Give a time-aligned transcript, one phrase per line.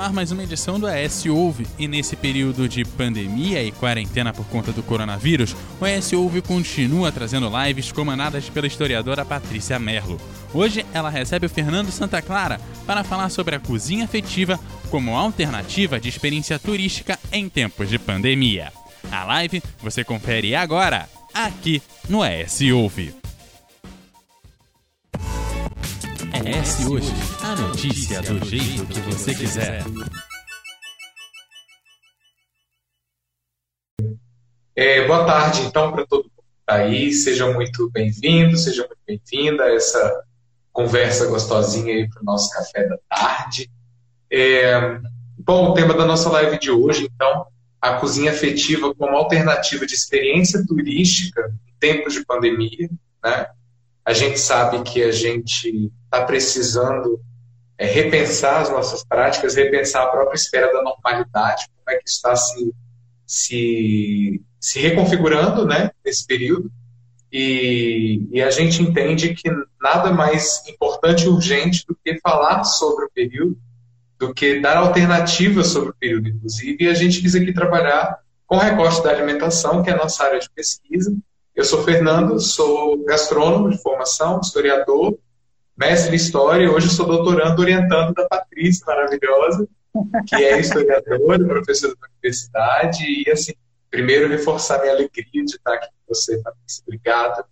[0.00, 4.44] ar mais uma edição do ES Ouve e nesse período de pandemia e quarentena por
[4.46, 10.20] conta do coronavírus, o ES Ouve continua trazendo lives comandadas pela historiadora Patrícia Merlo.
[10.52, 14.58] Hoje ela recebe o Fernando Santa Clara para falar sobre a cozinha afetiva
[14.90, 18.72] como alternativa de experiência turística em tempos de pandemia.
[19.10, 23.25] A live você confere agora, aqui no ES Ouve.
[26.46, 29.82] ES Hoje, a notícia do jeito que você quiser.
[34.76, 37.12] É, boa tarde, então, para todo mundo que está aí.
[37.12, 40.22] Seja muito bem-vindo, seja muito bem-vinda a essa
[40.72, 43.68] conversa gostosinha aí para o nosso café da tarde.
[44.30, 45.00] É,
[45.36, 47.46] bom, o tema da nossa live de hoje, então,
[47.80, 52.88] a cozinha afetiva como alternativa de experiência turística em tempos de pandemia,
[53.24, 53.48] né?
[54.06, 57.20] A gente sabe que a gente está precisando
[57.76, 62.36] é, repensar as nossas práticas, repensar a própria espera da normalidade, como é que está
[62.36, 62.72] se,
[63.26, 66.70] se, se reconfigurando né, nesse período.
[67.32, 69.50] E, e, a gente entende que
[69.82, 73.58] nada mais importante e urgente do que falar sobre o período,
[74.16, 76.84] do que dar alternativas sobre o período, inclusive.
[76.84, 80.22] E a gente quis aqui trabalhar com o recorte da alimentação, que é a nossa
[80.22, 81.14] área de pesquisa,
[81.56, 85.18] eu sou Fernando, sou gastrônomo de formação, historiador,
[85.76, 89.66] mestre em história, hoje sou doutorando orientando da Patrícia, maravilhosa,
[90.28, 93.54] que é historiadora, professora da universidade, e assim,
[93.90, 97.44] primeiro reforçar minha alegria de estar aqui com você, Patrícia, obrigada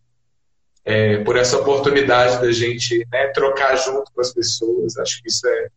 [0.84, 5.46] é, por essa oportunidade da gente né, trocar junto com as pessoas, acho que isso
[5.46, 5.68] é,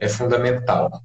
[0.00, 1.02] é fundamental.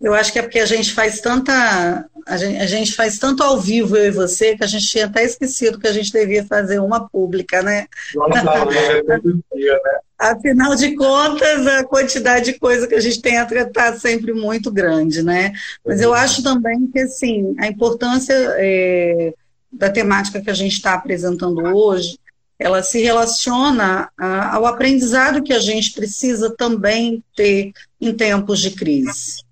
[0.00, 2.06] Eu acho que é porque a gente faz tanta.
[2.26, 5.06] A gente, a gente, faz tanto ao vivo, eu e você, que a gente tinha
[5.06, 7.86] até esquecido que a gente devia fazer uma pública, né?
[8.14, 9.18] Nossa, é
[9.56, 9.98] dia, né?
[10.18, 14.32] Afinal de contas, a quantidade de coisa que a gente tem a tratar é sempre
[14.32, 15.52] muito grande, né?
[15.84, 19.32] Mas eu acho também que, assim, a importância é,
[19.70, 22.18] da temática que a gente está apresentando hoje,
[22.58, 28.70] ela se relaciona a, ao aprendizado que a gente precisa também ter em tempos de
[28.70, 29.45] crise.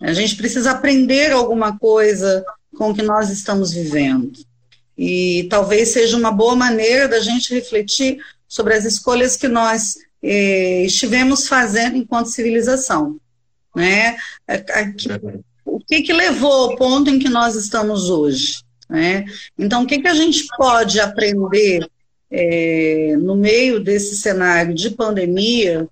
[0.00, 2.44] A gente precisa aprender alguma coisa
[2.76, 4.32] com o que nós estamos vivendo.
[4.96, 10.84] E talvez seja uma boa maneira da gente refletir sobre as escolhas que nós eh,
[10.84, 13.18] estivemos fazendo enquanto civilização.
[13.74, 14.16] Né?
[15.64, 18.62] o que, que levou ao ponto em que nós estamos hoje?
[18.88, 19.24] Né?
[19.56, 21.88] Então, o que, que a gente pode aprender
[22.30, 25.88] eh, no meio desse cenário de pandemia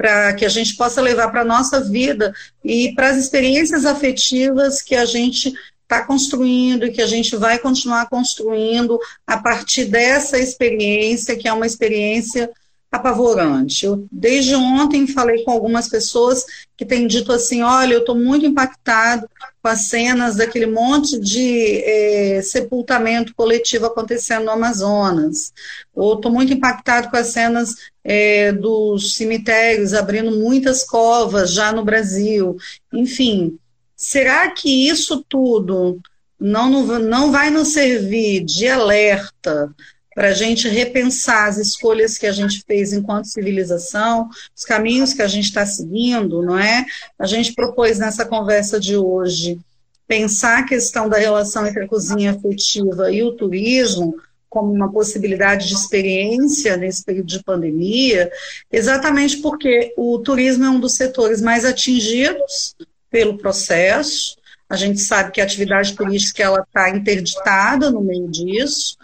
[0.00, 2.32] para que a gente possa levar para a nossa vida
[2.64, 5.52] e para as experiências afetivas que a gente
[5.82, 11.52] está construindo e que a gente vai continuar construindo a partir dessa experiência, que é
[11.52, 12.50] uma experiência
[12.90, 13.84] apavorante.
[13.84, 16.46] Eu, desde ontem, falei com algumas pessoas
[16.78, 19.28] que têm dito assim: olha, eu estou muito impactado
[19.62, 25.52] com as cenas daquele monte de é, sepultamento coletivo acontecendo no Amazonas.
[25.94, 27.76] Ou estou muito impactado com as cenas
[28.12, 32.56] é, dos cemitérios abrindo muitas covas já no Brasil.
[32.92, 33.56] Enfim,
[33.94, 36.00] será que isso tudo
[36.38, 39.72] não, não vai nos servir de alerta
[40.12, 45.22] para a gente repensar as escolhas que a gente fez enquanto civilização, os caminhos que
[45.22, 46.84] a gente está seguindo, não é?
[47.16, 49.56] A gente propôs nessa conversa de hoje
[50.08, 54.16] pensar a questão da relação entre a cozinha afetiva e o turismo
[54.50, 58.30] como uma possibilidade de experiência nesse período de pandemia,
[58.70, 62.74] exatamente porque o turismo é um dos setores mais atingidos
[63.08, 64.36] pelo processo,
[64.70, 68.96] a gente sabe que a atividade turística ela está interditada no meio disso.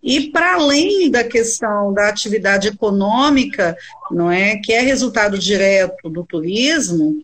[0.00, 3.76] E para além da questão da atividade econômica,
[4.12, 7.20] não é, que é resultado direto do turismo,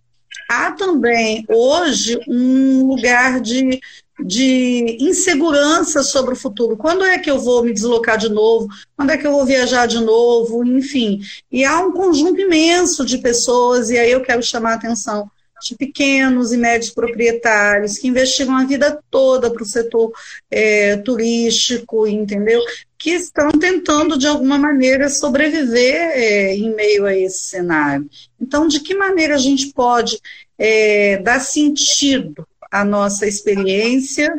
[0.50, 3.80] há também hoje um lugar de,
[4.20, 6.76] de insegurança sobre o futuro.
[6.76, 8.68] Quando é que eu vou me deslocar de novo?
[8.96, 10.64] Quando é que eu vou viajar de novo?
[10.64, 11.20] Enfim.
[11.50, 15.28] E há um conjunto imenso de pessoas, e aí eu quero chamar a atenção
[15.62, 20.12] de pequenos e médios proprietários que investigam a vida toda para o setor
[20.50, 22.60] é, turístico, entendeu?
[22.98, 28.08] Que estão tentando, de alguma maneira, sobreviver é, em meio a esse cenário.
[28.40, 30.20] Então, de que maneira a gente pode
[30.58, 34.34] é, dar sentido à nossa experiência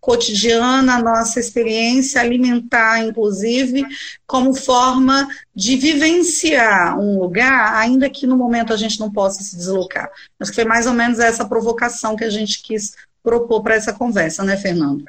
[0.00, 3.84] cotidiana, a nossa experiência alimentar, inclusive,
[4.26, 9.56] como forma de vivenciar um lugar, ainda que no momento a gente não possa se
[9.56, 10.08] deslocar.
[10.38, 13.92] Acho que foi mais ou menos essa provocação que a gente quis propor para essa
[13.92, 15.04] conversa, né, Fernando?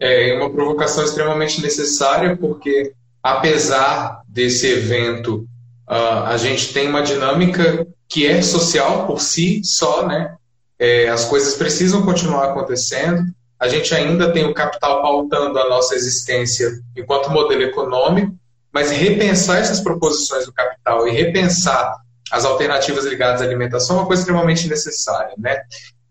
[0.00, 5.46] É uma provocação extremamente necessária, porque apesar desse evento,
[5.88, 10.34] uh, a gente tem uma dinâmica que é social por si só, né?
[10.78, 13.22] É, as coisas precisam continuar acontecendo.
[13.58, 18.34] A gente ainda tem o capital pautando a nossa existência enquanto modelo econômico,
[18.72, 21.96] mas repensar essas proposições do capital e repensar
[22.30, 25.62] as alternativas ligadas à alimentação é uma coisa extremamente necessária, né?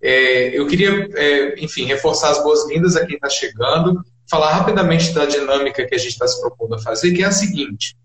[0.01, 5.25] É, eu queria, é, enfim, reforçar as boas-vindas a quem está chegando, falar rapidamente da
[5.25, 7.95] dinâmica que a gente está se propondo a fazer, que é a seguinte: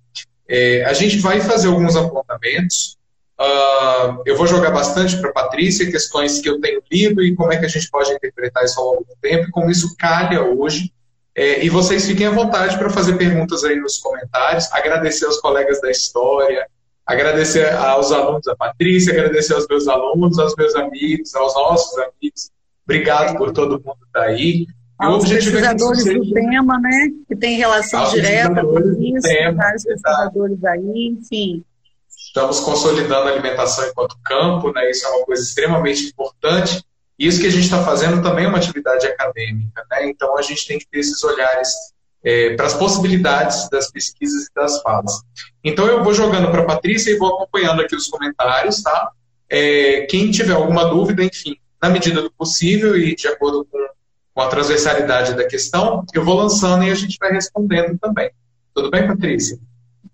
[0.48, 2.97] é, a gente vai fazer alguns apontamentos.
[3.40, 7.52] Uh, eu vou jogar bastante para a Patrícia questões que eu tenho lido e como
[7.52, 10.42] é que a gente pode interpretar isso ao longo do tempo e como isso calha
[10.42, 10.92] hoje.
[11.36, 15.80] É, e vocês fiquem à vontade para fazer perguntas aí nos comentários, agradecer aos colegas
[15.80, 16.66] da história,
[17.06, 22.50] agradecer aos alunos da Patrícia, agradecer aos meus alunos, aos meus amigos, aos nossos amigos.
[22.84, 24.66] Obrigado por todo mundo estar tá aí.
[24.98, 27.08] Aos pesquisadores é do tema, né?
[27.28, 31.64] Que tem relação direta com isso, vários pesquisadores aí, enfim.
[32.28, 34.90] Estamos consolidando a alimentação enquanto campo, né?
[34.90, 36.84] Isso é uma coisa extremamente importante.
[37.18, 40.08] E isso que a gente está fazendo também é uma atividade acadêmica, né?
[40.08, 41.68] Então a gente tem que ter esses olhares
[42.22, 45.22] é, para as possibilidades das pesquisas e das falas.
[45.64, 49.10] Então eu vou jogando para a Patrícia e vou acompanhando aqui os comentários, tá?
[49.48, 53.78] É, quem tiver alguma dúvida, enfim, na medida do possível e de acordo com
[54.38, 58.30] com a transversalidade da questão, eu vou lançando e a gente vai respondendo também.
[58.72, 59.58] Tudo bem, Patrícia?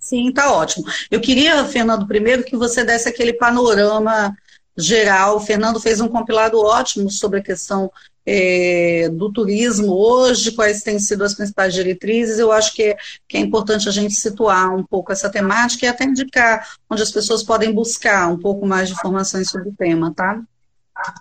[0.05, 0.85] Sim, tá ótimo.
[1.11, 4.37] Eu queria, Fernando, primeiro que você desse aquele panorama
[4.77, 5.37] geral.
[5.37, 7.91] O Fernando fez um compilado ótimo sobre a questão
[8.27, 12.39] é, do turismo hoje, quais têm sido as principais diretrizes.
[12.39, 12.97] Eu acho que é,
[13.27, 17.11] que é importante a gente situar um pouco essa temática e até indicar onde as
[17.11, 20.39] pessoas podem buscar um pouco mais de informações sobre o tema, tá?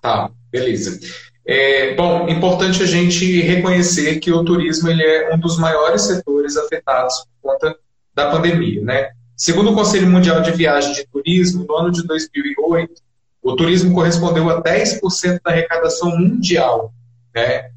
[0.01, 0.99] Tá, beleza.
[1.47, 6.57] É, bom, importante a gente reconhecer que o turismo ele é um dos maiores setores
[6.57, 7.77] afetados por conta
[8.13, 8.81] da pandemia.
[8.81, 9.11] Né?
[9.35, 12.93] Segundo o Conselho Mundial de Viagem de Turismo, no ano de 2008,
[13.41, 16.93] o turismo correspondeu a 10% da arrecadação mundial.
[17.33, 17.69] Né?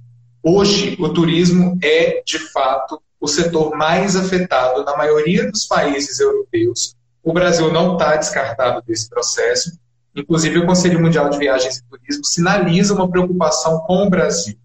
[0.42, 6.94] Hoje, o turismo é, de fato, o setor mais afetado na maioria dos países europeus.
[7.22, 9.72] O Brasil não está descartado desse processo
[10.16, 14.56] Inclusive, o Conselho Mundial de Viagens e Turismo sinaliza uma preocupação com o Brasil.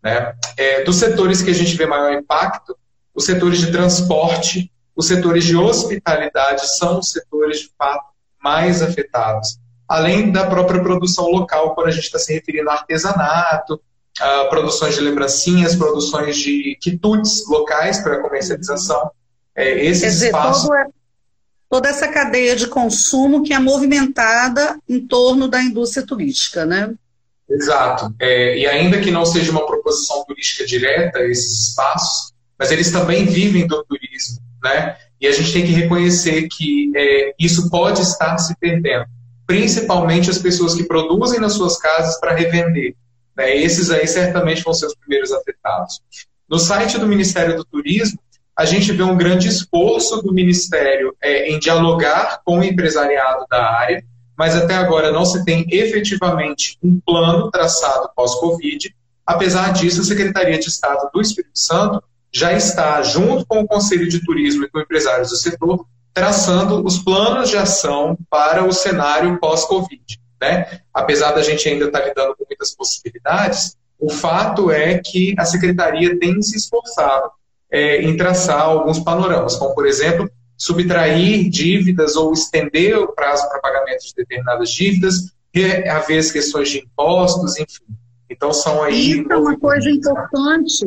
[0.00, 0.32] Né?
[0.56, 2.76] É, dos setores que a gente vê maior impacto,
[3.12, 8.04] os setores de transporte, os setores de hospitalidade são os setores, de fato,
[8.42, 9.58] mais afetados.
[9.88, 13.80] Além da própria produção local, quando a gente está se referindo a artesanato,
[14.20, 19.10] a produções de lembrancinhas, produções de quitutes locais para comercialização.
[19.56, 20.62] É, esses Quer dizer, espaços...
[20.64, 20.86] todo, é
[21.70, 26.92] toda essa cadeia de consumo que é movimentada em torno da indústria turística, né?
[27.48, 28.14] Exato.
[28.20, 33.24] É, e ainda que não seja uma proposição turística direta, esses espaços, mas eles também
[33.24, 34.96] vivem do turismo, né?
[35.20, 39.04] E a gente tem que reconhecer que é, isso pode estar se perdendo,
[39.46, 42.94] principalmente as pessoas que produzem nas suas casas para revender.
[43.36, 43.56] Né?
[43.56, 46.00] Esses aí certamente vão ser os primeiros afetados.
[46.48, 48.18] No site do Ministério do Turismo,
[48.56, 53.64] a gente vê um grande esforço do Ministério é, em dialogar com o empresariado da
[53.64, 54.04] área,
[54.36, 58.94] mas até agora não se tem efetivamente um plano traçado pós-Covid.
[59.24, 64.08] Apesar disso, a Secretaria de Estado do Espírito Santo já está, junto com o Conselho
[64.08, 69.38] de Turismo e com empresários do setor, traçando os planos de ação para o cenário
[69.38, 70.20] pós-Covid.
[70.40, 70.80] Né?
[70.92, 76.18] Apesar da gente ainda estar lidando com muitas possibilidades, o fato é que a Secretaria
[76.18, 77.30] tem se esforçado
[77.70, 83.60] é, em traçar alguns panoramas, como, por exemplo, subtrair dívidas ou estender o prazo para
[83.60, 87.84] pagamento de determinadas dívidas, reaver as questões de impostos, enfim.
[88.28, 89.20] Então, são aí.
[89.20, 90.86] Isso é uma coisa importante,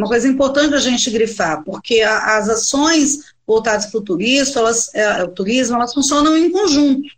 [0.00, 4.94] uma coisa importante a gente grifar, porque a, as ações voltadas para o turismo, elas,
[4.94, 7.08] é, o turismo, elas funcionam em conjunto.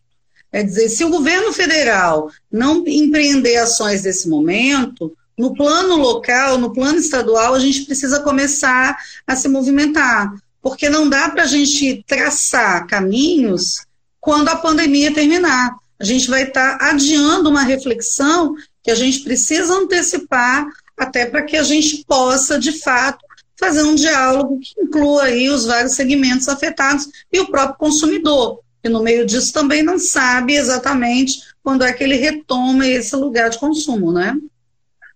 [0.50, 6.72] Quer dizer, se o governo federal não empreender ações desse momento, no plano local, no
[6.72, 12.04] plano estadual, a gente precisa começar a se movimentar, porque não dá para a gente
[12.06, 13.86] traçar caminhos
[14.20, 15.76] quando a pandemia terminar.
[16.00, 21.42] A gente vai estar tá adiando uma reflexão que a gente precisa antecipar até para
[21.42, 23.24] que a gente possa, de fato,
[23.58, 28.88] fazer um diálogo que inclua aí os vários segmentos afetados e o próprio consumidor, que
[28.88, 33.58] no meio disso também não sabe exatamente quando é que ele retoma esse lugar de
[33.58, 34.36] consumo, né?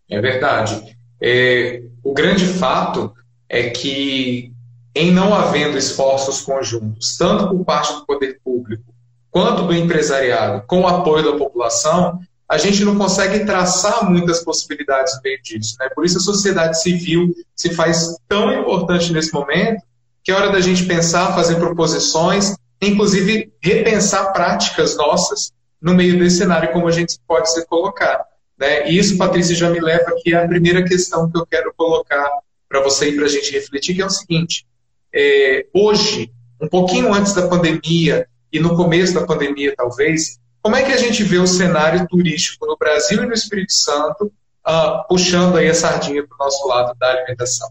[0.08, 0.96] É verdade.
[1.20, 3.12] É, o grande fato
[3.48, 4.52] é que,
[4.94, 8.84] em não havendo esforços conjuntos, tanto por parte do poder público
[9.30, 15.16] quanto do empresariado, com o apoio da população, a gente não consegue traçar muitas possibilidades
[15.16, 15.76] no meio disso.
[15.80, 15.88] Né?
[15.94, 19.82] Por isso a sociedade civil se faz tão importante nesse momento
[20.22, 26.38] que é hora da gente pensar, fazer proposições, inclusive repensar práticas nossas no meio desse
[26.38, 28.24] cenário como a gente pode se colocar.
[28.58, 28.90] Né?
[28.90, 32.28] E isso, Patrícia, já me leva aqui à primeira questão que eu quero colocar
[32.68, 34.66] para você e para a gente refletir, que é o seguinte:
[35.14, 40.82] é, hoje, um pouquinho antes da pandemia e no começo da pandemia, talvez, como é
[40.82, 44.32] que a gente vê o cenário turístico no Brasil e no Espírito Santo
[44.66, 47.70] uh, puxando aí a sardinha para o nosso lado da alimentação?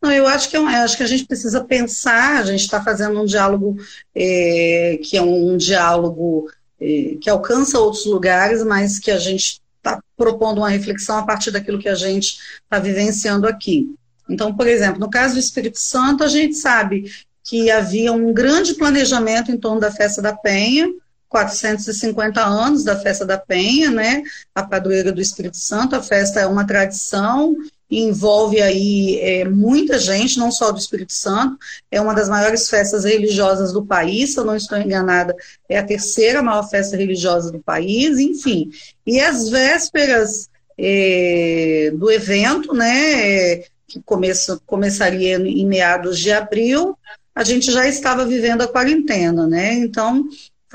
[0.00, 2.80] Não, eu acho que, é eu acho que a gente precisa pensar, a gente está
[2.80, 3.76] fazendo um diálogo
[4.14, 6.48] é, que é um diálogo
[6.80, 11.50] é, que alcança outros lugares, mas que a gente está propondo uma reflexão a partir
[11.50, 13.92] daquilo que a gente está vivenciando aqui.
[14.30, 17.10] Então, por exemplo, no caso do Espírito Santo, a gente sabe
[17.42, 20.86] que havia um grande planejamento em torno da festa da Penha,
[21.28, 24.22] 450 anos da festa da Penha, né?
[24.54, 27.56] A padroeira do Espírito Santo, a festa é uma tradição
[27.90, 31.56] envolve aí é, muita gente, não só do Espírito Santo,
[31.90, 35.34] é uma das maiores festas religiosas do país, se eu não estou enganada,
[35.68, 38.70] é a terceira maior festa religiosa do país, enfim.
[39.06, 46.98] E as vésperas é, do evento, né, que começa, começaria em meados de abril,
[47.34, 49.74] a gente já estava vivendo a quarentena, né?
[49.74, 50.26] Então,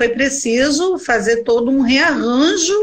[0.02, 2.74] foi preciso fazer todo um rearranjo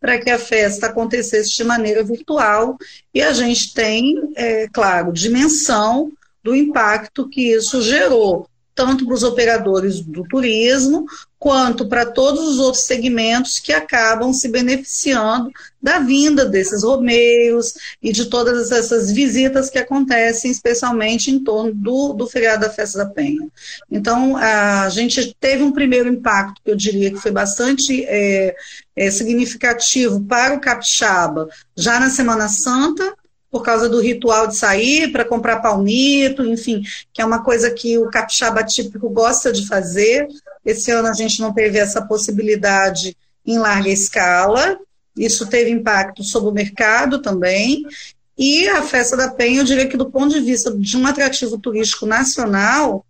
[0.00, 2.76] para que a festa acontecesse de maneira virtual
[3.14, 6.10] e a gente tem, é, claro, dimensão
[6.42, 11.06] do impacto que isso gerou tanto para os operadores do turismo,
[11.38, 18.10] quanto para todos os outros segmentos que acabam se beneficiando da vinda desses romeios e
[18.10, 23.06] de todas essas visitas que acontecem, especialmente em torno do, do feriado da Festa da
[23.06, 23.46] Penha.
[23.90, 28.56] Então, a gente teve um primeiro impacto, que eu diria que foi bastante é,
[28.96, 33.14] é, significativo para o capixaba, já na Semana Santa,
[33.54, 36.82] por causa do ritual de sair para comprar palmito, enfim,
[37.12, 40.26] que é uma coisa que o capixaba típico gosta de fazer.
[40.66, 44.76] Esse ano a gente não teve essa possibilidade em larga escala,
[45.16, 47.84] isso teve impacto sobre o mercado também.
[48.36, 51.56] E a Festa da Penha, eu diria que do ponto de vista de um atrativo
[51.56, 53.06] turístico nacional,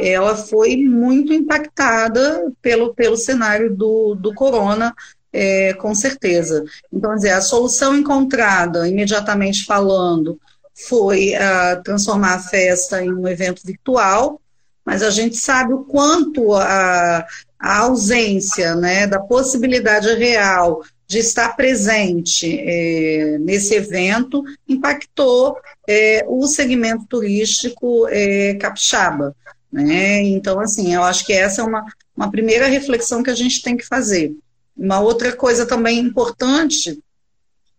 [0.00, 4.92] ela foi muito impactada pelo, pelo cenário do, do corona,
[5.34, 6.64] é, com certeza.
[6.92, 10.38] Então, dizer, a solução encontrada, imediatamente falando,
[10.88, 14.40] foi uh, transformar a festa em um evento virtual,
[14.84, 17.26] mas a gente sabe o quanto a,
[17.58, 25.56] a ausência né, da possibilidade real de estar presente é, nesse evento impactou
[25.88, 29.34] é, o segmento turístico é, capixaba.
[29.72, 30.22] Né?
[30.22, 31.84] Então, assim, eu acho que essa é uma,
[32.16, 34.34] uma primeira reflexão que a gente tem que fazer.
[34.76, 36.98] Uma outra coisa também importante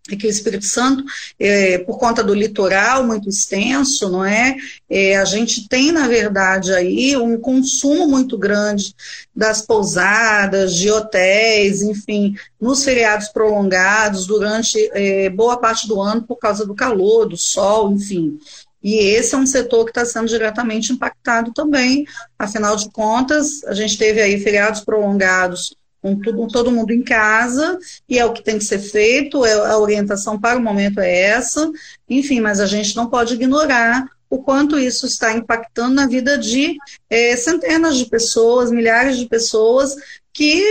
[0.09, 1.03] é que o Espírito Santo,
[1.39, 4.55] é, por conta do litoral muito extenso, não é?
[4.87, 5.17] é?
[5.17, 8.93] A gente tem, na verdade, aí um consumo muito grande
[9.35, 16.37] das pousadas, de hotéis, enfim, nos feriados prolongados, durante é, boa parte do ano, por
[16.37, 18.37] causa do calor, do sol, enfim.
[18.83, 22.05] E esse é um setor que está sendo diretamente impactado também.
[22.37, 25.75] Afinal de contas, a gente teve aí feriados prolongados
[26.13, 29.77] com todo mundo em casa, e é o que tem que ser feito, é, a
[29.77, 31.71] orientação para o momento é essa,
[32.09, 36.77] enfim, mas a gente não pode ignorar o quanto isso está impactando na vida de
[37.09, 39.95] é, centenas de pessoas, milhares de pessoas
[40.33, 40.61] que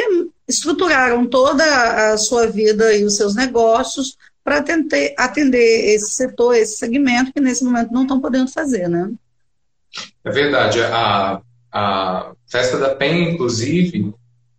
[0.47, 4.63] estruturaram toda a sua vida e os seus negócios para
[5.17, 9.11] atender esse setor, esse segmento que nesse momento não estão podendo fazer, né?
[10.23, 10.83] É verdade.
[10.83, 11.41] A,
[11.73, 14.13] a Festa da Penha, inclusive,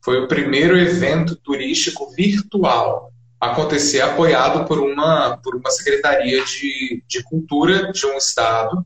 [0.05, 7.23] foi o primeiro evento turístico virtual acontecer apoiado por uma, por uma secretaria de, de
[7.23, 8.85] cultura de um estado.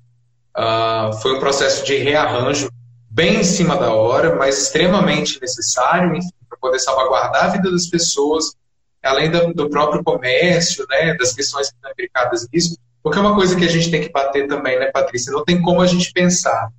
[0.58, 2.70] Uh, foi um processo de rearranjo
[3.10, 8.56] bem em cima da hora, mas extremamente necessário para poder salvaguardar a vida das pessoas,
[9.04, 13.36] além do, do próprio comércio, né, das questões que estão implicadas nisso, porque é uma
[13.36, 15.34] coisa que a gente tem que bater também, né, Patrícia?
[15.34, 16.70] Não tem como a gente pensar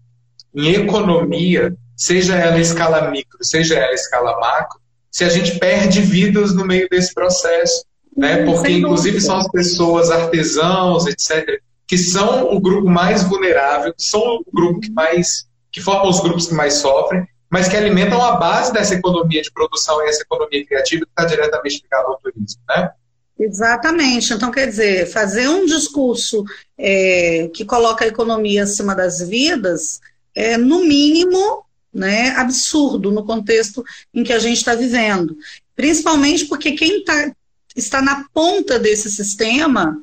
[0.55, 4.81] em economia seja ela em escala micro, seja ela em escala macro,
[5.11, 7.85] se a gente perde vidas no meio desse processo,
[8.17, 8.43] né?
[8.43, 14.03] Hum, Porque inclusive são as pessoas artesãos, etc, que são o grupo mais vulnerável, que
[14.03, 18.21] são o grupo que mais que formam os grupos que mais sofrem, mas que alimentam
[18.21, 22.19] a base dessa economia de produção e essa economia criativa que está diretamente ligada ao
[22.19, 22.91] turismo, né?
[23.39, 24.33] Exatamente.
[24.33, 26.45] Então, quer dizer, fazer um discurso
[26.79, 30.01] é, que coloca a economia acima das vidas,
[30.35, 35.37] é, no mínimo, né, absurdo no contexto em que a gente está vivendo.
[35.75, 37.33] Principalmente porque quem tá,
[37.75, 40.01] está na ponta desse sistema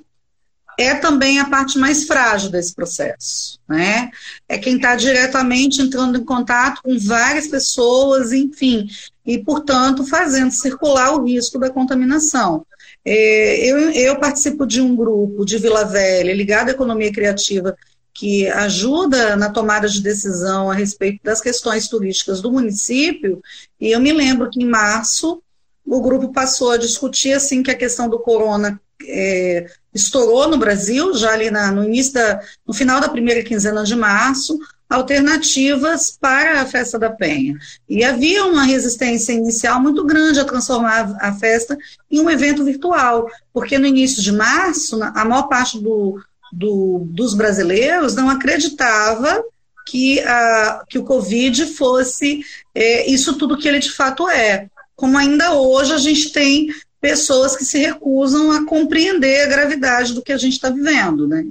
[0.77, 4.11] é também a parte mais frágil desse processo, né?
[4.47, 8.87] É quem está diretamente entrando em contato com várias pessoas, enfim,
[9.25, 12.63] e, portanto, fazendo circular o risco da contaminação.
[13.03, 17.75] É, eu, eu participo de um grupo de Vila Velha ligado à economia criativa
[18.17, 23.39] que ajuda na tomada de decisão a respeito das questões turísticas do município,
[23.79, 25.39] e eu me lembro que em março
[25.85, 31.13] o grupo passou a discutir assim que a questão do corona é, estourou no Brasil,
[31.13, 34.57] já ali na, no início da, no final da primeira quinzena de março,
[34.89, 37.55] alternativas para a festa da Penha.
[37.87, 41.77] E havia uma resistência inicial muito grande a transformar a festa
[42.09, 46.19] em um evento virtual, porque no início de março, a maior parte do,
[46.51, 49.43] do, dos brasileiros não acreditava
[49.87, 52.41] que, a, que o Covid fosse
[52.75, 54.67] é, isso tudo que ele de fato é.
[54.95, 56.67] Como ainda hoje a gente tem
[56.99, 61.45] pessoas que se recusam a compreender a gravidade do que a gente está vivendo, né?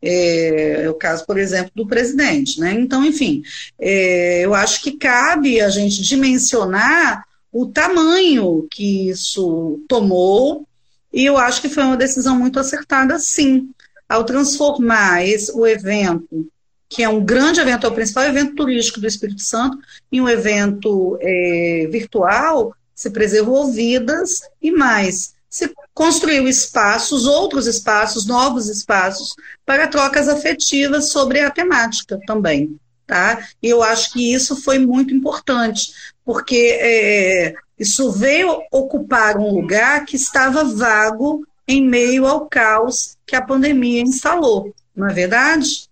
[0.00, 2.72] É, é, o caso, por exemplo, do presidente, né?
[2.72, 3.42] Então, enfim,
[3.78, 10.66] é, eu acho que cabe a gente dimensionar o tamanho que isso tomou
[11.12, 13.68] e eu acho que foi uma decisão muito acertada, sim
[14.12, 16.46] ao transformar esse, o evento,
[16.88, 19.78] que é um grande evento, é o principal evento turístico do Espírito Santo,
[20.10, 25.34] em um evento é, virtual, se preservou vidas e mais.
[25.48, 32.76] Se construiu espaços, outros espaços, novos espaços, para trocas afetivas sobre a temática também.
[33.06, 33.46] Tá?
[33.62, 35.92] E eu acho que isso foi muito importante,
[36.24, 43.36] porque é, isso veio ocupar um lugar que estava vago em meio ao caos que
[43.36, 45.88] a pandemia instalou, não é verdade?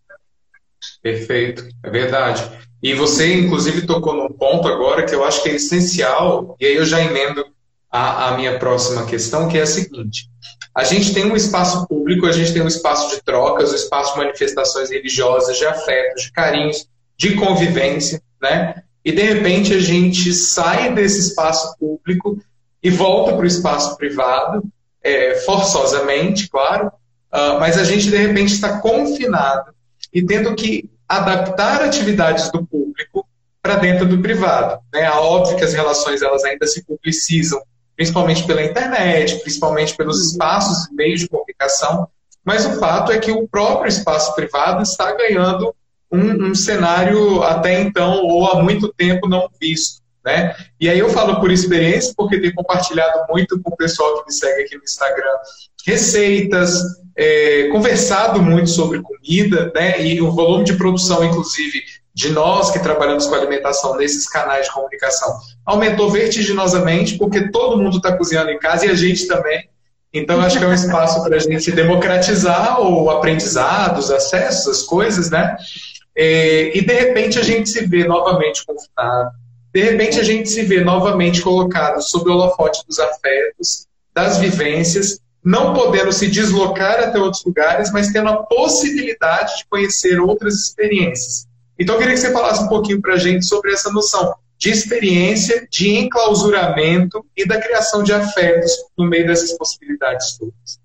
[1.03, 2.51] Perfeito, é verdade.
[2.83, 6.77] E você, inclusive, tocou num ponto agora que eu acho que é essencial, e aí
[6.77, 7.45] eu já emendo
[7.91, 10.31] a, a minha próxima questão, que é a seguinte:
[10.75, 14.15] a gente tem um espaço público, a gente tem um espaço de trocas, um espaço
[14.15, 16.87] de manifestações religiosas, de afetos, de carinhos,
[17.17, 18.83] de convivência, né?
[19.05, 22.39] E de repente a gente sai desse espaço público
[22.83, 24.63] e volta para o espaço privado
[25.03, 26.89] é, forçosamente, claro,
[27.33, 29.73] uh, mas a gente de repente está confinado
[30.13, 33.27] e tendo que adaptar atividades do público
[33.63, 34.81] para dentro do privado.
[34.93, 35.03] Né?
[35.03, 37.61] É óbvio que as relações elas ainda se publicizam,
[37.97, 40.27] principalmente pela internet, principalmente pelos uhum.
[40.31, 42.09] espaços e meios de comunicação,
[42.45, 45.75] mas o fato é que o próprio espaço privado está ganhando
[46.11, 50.01] um, um cenário até então ou há muito tempo não visto.
[50.25, 50.55] Né?
[50.79, 54.33] E aí eu falo por experiência, porque tenho compartilhado muito com o pessoal que me
[54.33, 55.31] segue aqui no Instagram
[55.87, 56.75] receitas,
[57.17, 60.01] é, conversado muito sobre comida, né?
[60.03, 61.83] E o volume de produção, inclusive,
[62.15, 67.99] de nós que trabalhamos com alimentação nesses canais de comunicação aumentou vertiginosamente, porque todo mundo
[67.99, 69.69] está cozinhando em casa e a gente também.
[70.13, 74.83] Então, acho que é um espaço para a gente democratizar o aprendizado, os acessos, as
[74.83, 75.57] coisas, né?
[76.17, 79.31] É, e de repente a gente se vê novamente confinado,
[79.73, 85.21] de repente a gente se vê novamente colocado sob o holofote dos afetos, das vivências,
[85.45, 91.47] não podendo se deslocar até outros lugares, mas tendo a possibilidade de conhecer outras experiências.
[91.79, 94.71] Então eu queria que você falasse um pouquinho para a gente sobre essa noção de
[94.71, 100.80] experiência, de enclausuramento e da criação de afetos no meio dessas possibilidades todas.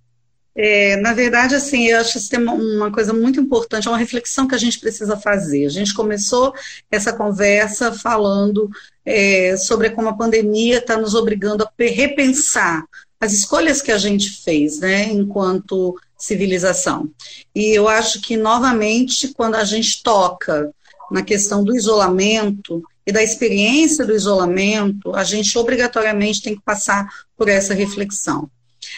[0.57, 4.55] É, na verdade, assim, eu acho isso uma coisa muito importante, é uma reflexão que
[4.55, 5.65] a gente precisa fazer.
[5.65, 6.53] A gente começou
[6.89, 8.69] essa conversa falando
[9.05, 12.85] é, sobre como a pandemia está nos obrigando a repensar
[13.19, 17.09] as escolhas que a gente fez, né, enquanto civilização.
[17.53, 20.71] E eu acho que, novamente, quando a gente toca
[21.11, 27.07] na questão do isolamento e da experiência do isolamento, a gente obrigatoriamente tem que passar
[27.37, 28.49] por essa reflexão.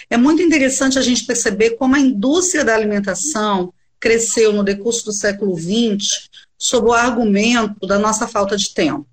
[0.10, 5.12] É muito interessante a gente perceber como a indústria da alimentação cresceu no decurso do
[5.12, 9.06] século XX sob o argumento da nossa falta de tempo.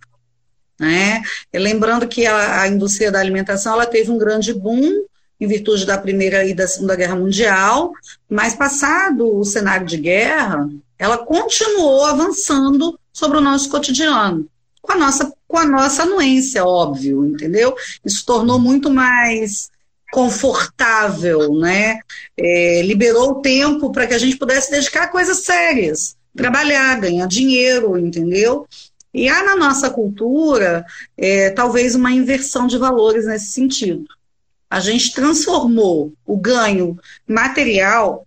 [0.79, 1.23] Né?
[1.53, 5.05] Lembrando que a, a, indústria da alimentação ela teve um grande boom
[5.41, 7.93] em virtude da Primeira e da Segunda Guerra Mundial,
[8.29, 14.49] mas passado o cenário de guerra, ela continuou avançando sobre o nosso cotidiano,
[14.81, 17.75] com a nossa, com a nossa anuência, óbvio, entendeu?
[18.05, 19.71] Isso tornou muito mais
[20.15, 21.99] confortável, né?
[22.37, 27.27] É, liberou o tempo para que a gente pudesse dedicar a coisas sérias, trabalhar, ganhar
[27.27, 28.65] dinheiro, entendeu?
[29.13, 30.87] E há na nossa cultura
[31.19, 34.07] é, talvez uma inversão de valores nesse sentido.
[34.71, 36.97] A gente transformou o ganho
[37.27, 38.25] material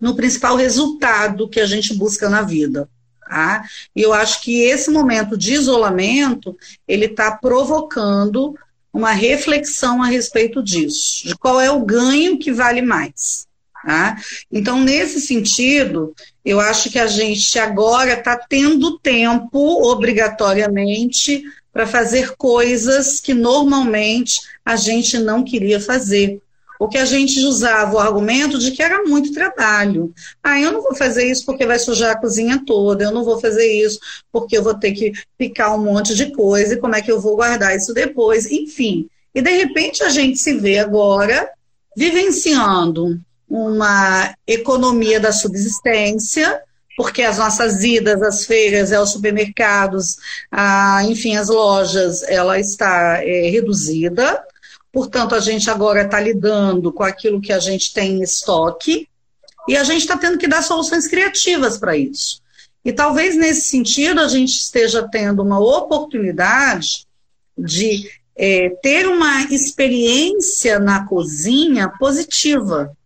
[0.00, 2.88] no principal resultado que a gente busca na vida.
[3.26, 3.64] Tá?
[3.96, 8.54] E eu acho que esse momento de isolamento ele está provocando
[8.94, 13.44] uma reflexão a respeito disso, de qual é o ganho que vale mais.
[13.84, 14.16] Tá?
[14.50, 19.58] Então, nesse sentido, eu acho que a gente agora está tendo tempo,
[19.90, 26.40] obrigatoriamente, para fazer coisas que normalmente a gente não queria fazer.
[26.78, 30.12] Ou que a gente usava o argumento de que era muito trabalho.
[30.42, 33.40] Ah, eu não vou fazer isso porque vai sujar a cozinha toda, eu não vou
[33.40, 33.98] fazer isso
[34.32, 37.20] porque eu vou ter que picar um monte de coisa e como é que eu
[37.20, 39.08] vou guardar isso depois, enfim.
[39.34, 41.48] E de repente a gente se vê agora
[41.96, 46.60] vivenciando uma economia da subsistência,
[46.96, 50.16] porque as nossas idas às feiras, aos supermercados,
[50.50, 54.42] a, enfim, as lojas, ela está é, reduzida.
[54.94, 59.08] Portanto, a gente agora está lidando com aquilo que a gente tem em estoque
[59.68, 62.40] e a gente está tendo que dar soluções criativas para isso.
[62.84, 67.08] E talvez nesse sentido a gente esteja tendo uma oportunidade
[67.58, 72.96] de é, ter uma experiência na cozinha positiva.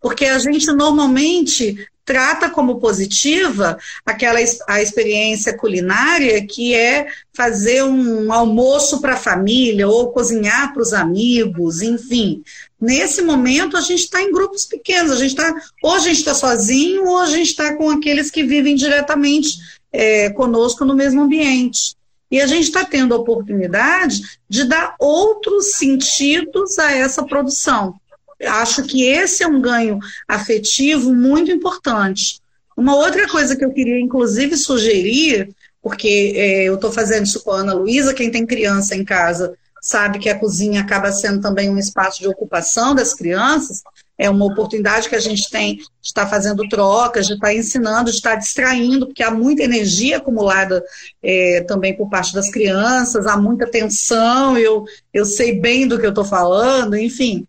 [0.00, 8.32] Porque a gente normalmente trata como positiva aquela a experiência culinária que é fazer um
[8.32, 12.42] almoço para a família ou cozinhar para os amigos, enfim.
[12.80, 16.32] Nesse momento a gente está em grupos pequenos, a gente está ou a gente está
[16.32, 19.58] sozinho ou a gente está com aqueles que vivem diretamente
[19.92, 21.94] é, conosco no mesmo ambiente.
[22.30, 28.00] E a gente está tendo a oportunidade de dar outros sentidos a essa produção.
[28.46, 32.40] Acho que esse é um ganho afetivo muito importante.
[32.76, 37.50] Uma outra coisa que eu queria, inclusive, sugerir, porque é, eu estou fazendo isso com
[37.50, 41.70] a Ana Luísa, quem tem criança em casa sabe que a cozinha acaba sendo também
[41.70, 43.82] um espaço de ocupação das crianças,
[44.16, 48.16] é uma oportunidade que a gente tem de estar fazendo trocas, de estar ensinando, de
[48.16, 50.84] estar distraindo, porque há muita energia acumulada
[51.22, 56.06] é, também por parte das crianças, há muita tensão, eu, eu sei bem do que
[56.06, 57.46] eu estou falando, enfim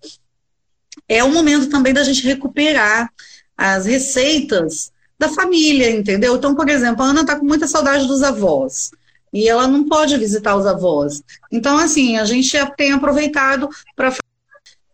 [1.10, 3.12] é o momento também da gente recuperar
[3.58, 6.36] as receitas da família, entendeu?
[6.36, 8.92] Então, por exemplo, a Ana está com muita saudade dos avós
[9.34, 11.22] e ela não pode visitar os avós.
[11.52, 14.16] Então, assim, a gente tem aproveitado para.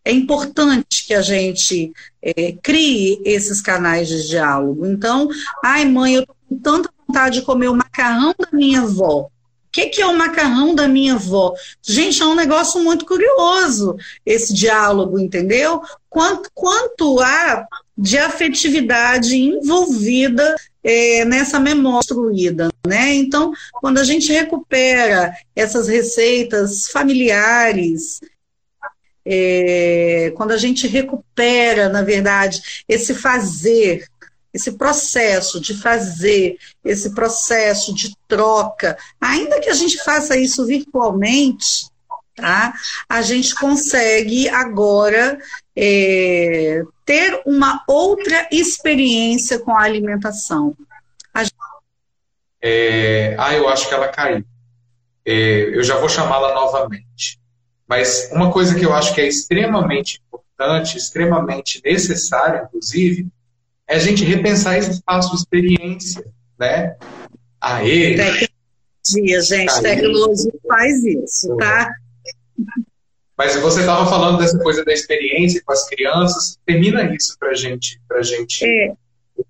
[0.04, 4.86] É importante que a gente é, crie esses canais de diálogo.
[4.86, 5.28] Então,
[5.64, 9.30] ai, mãe, eu tô com tanta vontade de comer o macarrão da minha avó
[9.76, 11.54] que, que é o macarrão da minha avó?
[11.82, 15.82] Gente, é um negócio muito curioso esse diálogo, entendeu?
[16.10, 23.16] Quanto, quanto há de afetividade envolvida é, nessa memória construída, né?
[23.16, 28.22] Então, quando a gente recupera essas receitas familiares,
[29.26, 34.06] é, quando a gente recupera, na verdade, esse fazer
[34.56, 41.88] esse processo de fazer, esse processo de troca, ainda que a gente faça isso virtualmente,
[42.34, 42.74] tá?
[43.10, 45.38] a gente consegue agora
[45.76, 50.74] é, ter uma outra experiência com a alimentação.
[51.34, 51.56] A gente...
[52.62, 54.42] é, ah, eu acho que ela caiu.
[55.26, 57.42] É, eu já vou chamá-la novamente.
[57.86, 63.28] Mas uma coisa que eu acho que é extremamente importante, extremamente necessária, inclusive,
[63.88, 66.26] é a gente repensar esse espaço de experiência,
[66.60, 66.96] né?
[67.62, 68.16] Aê!
[68.16, 69.82] Tecnologia, gente, Aê.
[69.82, 71.92] tecnologia faz isso, tá?
[73.38, 78.00] Mas você estava falando dessa coisa da experiência com as crianças, termina isso para gente,
[78.08, 78.64] pra gente.
[78.64, 78.94] É.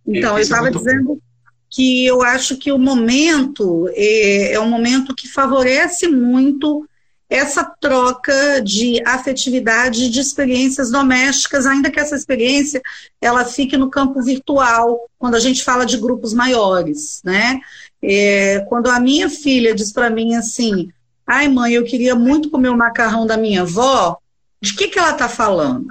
[0.08, 1.21] Então, eu estava dizendo
[1.69, 6.88] que eu acho que o momento é, é um momento que favorece muito
[7.29, 12.81] essa troca de afetividade de experiências domésticas, ainda que essa experiência
[13.19, 17.59] ela fique no campo virtual, quando a gente fala de grupos maiores, né?
[18.01, 20.89] É, quando a minha filha diz para mim assim,
[21.25, 24.17] ai mãe, eu queria muito comer o macarrão da minha avó,
[24.61, 25.88] de que que ela está falando?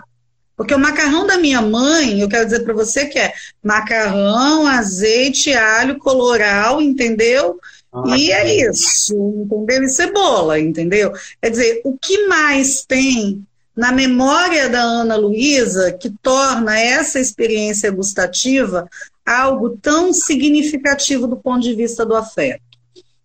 [0.56, 5.52] Porque o macarrão da minha mãe, eu quero dizer para você que é macarrão, azeite,
[5.52, 7.58] alho, coloral, entendeu?
[8.06, 9.82] E é isso, entendeu?
[9.82, 11.12] E cebola, entendeu?
[11.40, 17.90] Quer dizer, o que mais tem na memória da Ana Luísa que torna essa experiência
[17.90, 18.88] gustativa
[19.24, 22.62] algo tão significativo do ponto de vista do afeto?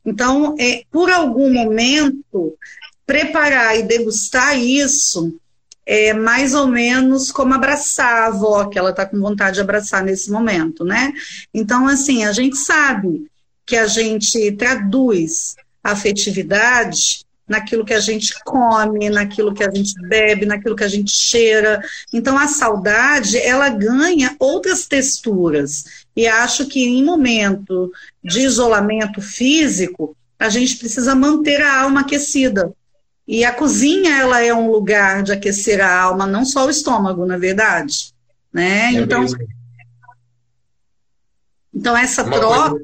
[0.06, 2.56] Então, é, por algum momento,
[3.06, 5.36] preparar e degustar isso
[5.86, 10.04] é mais ou menos como abraçar a avó, que ela está com vontade de abraçar
[10.04, 11.12] nesse momento, né?
[11.52, 13.28] Então, assim, a gente sabe
[13.70, 19.94] que a gente traduz a afetividade naquilo que a gente come, naquilo que a gente
[20.08, 21.80] bebe, naquilo que a gente cheira.
[22.12, 25.86] Então a saudade, ela ganha outras texturas.
[26.16, 27.92] E acho que em momento
[28.24, 32.74] de isolamento físico, a gente precisa manter a alma aquecida.
[33.28, 37.24] E a cozinha, ela é um lugar de aquecer a alma, não só o estômago,
[37.24, 38.12] na verdade.
[38.52, 38.88] Né?
[38.88, 39.38] É então, mesmo.
[41.74, 42.80] Então, essa uma troca.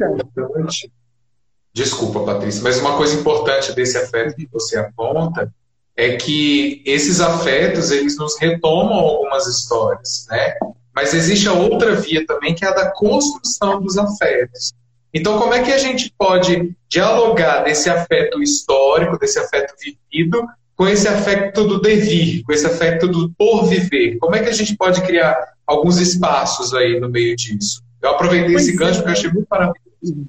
[1.73, 5.53] Desculpa, Patrícia, mas uma coisa importante desse afeto que você aponta
[5.95, 10.55] é que esses afetos eles nos retomam algumas histórias, né?
[10.93, 14.73] Mas existe a outra via também que é a da construção dos afetos.
[15.13, 20.45] Então, como é que a gente pode dialogar desse afeto histórico, desse afeto vivido,
[20.75, 24.17] com esse afeto do devir, com esse afeto do por viver?
[24.17, 27.81] Como é que a gente pode criar alguns espaços aí no meio disso?
[28.05, 29.01] Eu aproveitei pois esse gancho é.
[29.01, 30.27] porque eu achei muito maravilhoso.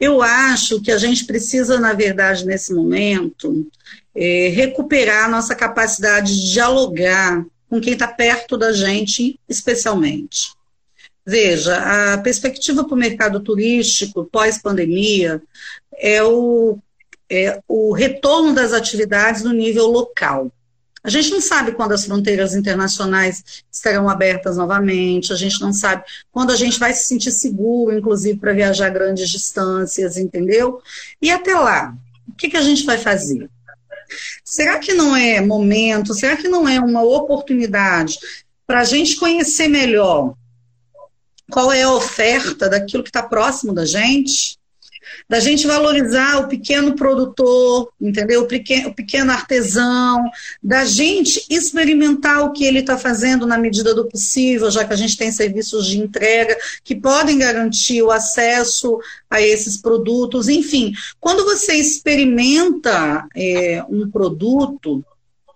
[0.00, 3.66] Eu acho que a gente precisa, na verdade, nesse momento,
[4.14, 10.54] é, recuperar a nossa capacidade de dialogar com quem está perto da gente, especialmente.
[11.26, 15.42] Veja, a perspectiva para o mercado turístico pós-pandemia
[15.98, 16.78] é o,
[17.28, 20.52] é o retorno das atividades no nível local.
[21.06, 26.02] A gente não sabe quando as fronteiras internacionais estarão abertas novamente, a gente não sabe
[26.32, 30.82] quando a gente vai se sentir seguro, inclusive para viajar grandes distâncias, entendeu?
[31.22, 31.94] E até lá,
[32.26, 33.48] o que, que a gente vai fazer?
[34.44, 38.18] Será que não é momento, será que não é uma oportunidade
[38.66, 40.34] para a gente conhecer melhor
[41.52, 44.58] qual é a oferta daquilo que está próximo da gente,
[45.28, 48.42] da gente valorizar o pequeno produtor, entendeu?
[48.42, 50.22] O pequeno, o pequeno artesão,
[50.62, 54.96] da gente experimentar o que ele está fazendo na medida do possível, já que a
[54.96, 60.48] gente tem serviços de entrega que podem garantir o acesso a esses produtos.
[60.48, 65.04] Enfim, quando você experimenta é, um produto,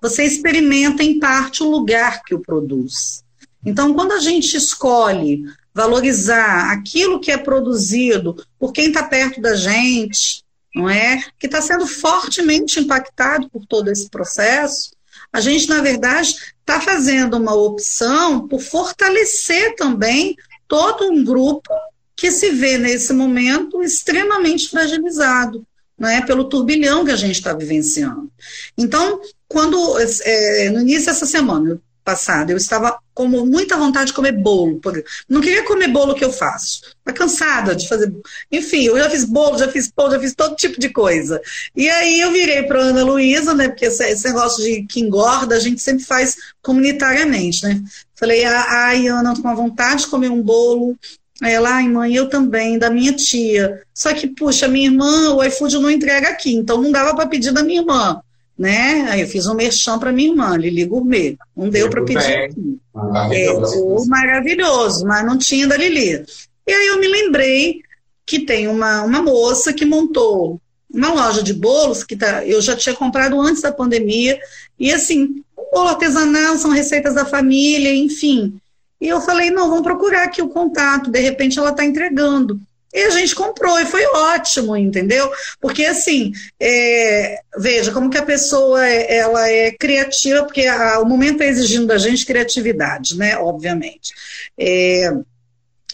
[0.02, 3.22] você experimenta em parte o lugar que o produz.
[3.64, 9.54] Então, quando a gente escolhe valorizar aquilo que é produzido por quem está perto da
[9.54, 11.22] gente, não é?
[11.38, 14.90] Que está sendo fortemente impactado por todo esse processo.
[15.32, 21.70] A gente, na verdade, está fazendo uma opção por fortalecer também todo um grupo
[22.16, 25.66] que se vê nesse momento extremamente fragilizado,
[25.98, 26.20] não é?
[26.20, 28.30] Pelo turbilhão que a gente está vivenciando.
[28.76, 31.80] Então, quando é, no início dessa semana eu
[32.10, 34.80] passada, eu estava com muita vontade de comer bolo.
[35.28, 36.80] Não queria comer bolo que eu faço.
[36.98, 38.12] Estava cansada de fazer.
[38.50, 41.40] Enfim, eu já fiz bolo, já fiz pão, já fiz todo tipo de coisa.
[41.76, 43.68] E aí eu virei para Ana Luísa, né?
[43.68, 47.80] Porque esse, esse, negócio de que engorda a gente sempre faz comunitariamente, né?
[48.16, 50.98] Falei, ah, ai, Ana, estou com vontade de comer um bolo.
[51.42, 53.82] Ela, ai, mãe, eu também, da minha tia.
[53.94, 57.52] Só que, puxa, minha irmã, o iFood não entrega aqui, então não dava para pedir
[57.52, 58.20] da minha irmã
[58.60, 59.06] né?
[59.08, 61.38] Aí eu fiz um merchan para minha irmã, Lili Gourmet.
[61.56, 62.52] Não deu para pedir.
[62.92, 64.04] Maravilhoso.
[64.04, 66.22] É, maravilhoso, mas não tinha da Lili.
[66.66, 67.80] E aí eu me lembrei
[68.26, 70.60] que tem uma, uma moça que montou
[70.92, 74.38] uma loja de bolos que tá, eu já tinha comprado antes da pandemia.
[74.78, 75.42] E assim,
[75.72, 78.60] bolo artesanal, são receitas da família, enfim.
[79.00, 82.60] E eu falei, não, vamos procurar aqui o contato, de repente ela está entregando.
[82.92, 85.30] E a gente comprou e foi ótimo, entendeu?
[85.60, 91.04] Porque assim, é, veja como que a pessoa é, ela é criativa, porque a, o
[91.04, 93.38] momento está exigindo da gente criatividade, né?
[93.38, 94.12] Obviamente.
[94.58, 95.12] É,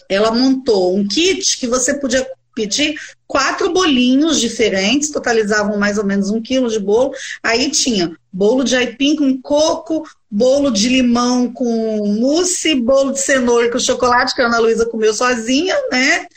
[0.09, 2.95] ela montou um kit que você podia pedir
[3.27, 7.13] quatro bolinhos diferentes, totalizavam mais ou menos um quilo de bolo.
[7.43, 13.71] Aí tinha bolo de aipim com coco, bolo de limão com mousse, bolo de cenoura
[13.71, 16.27] com chocolate, que a Ana Luísa comeu sozinha, né?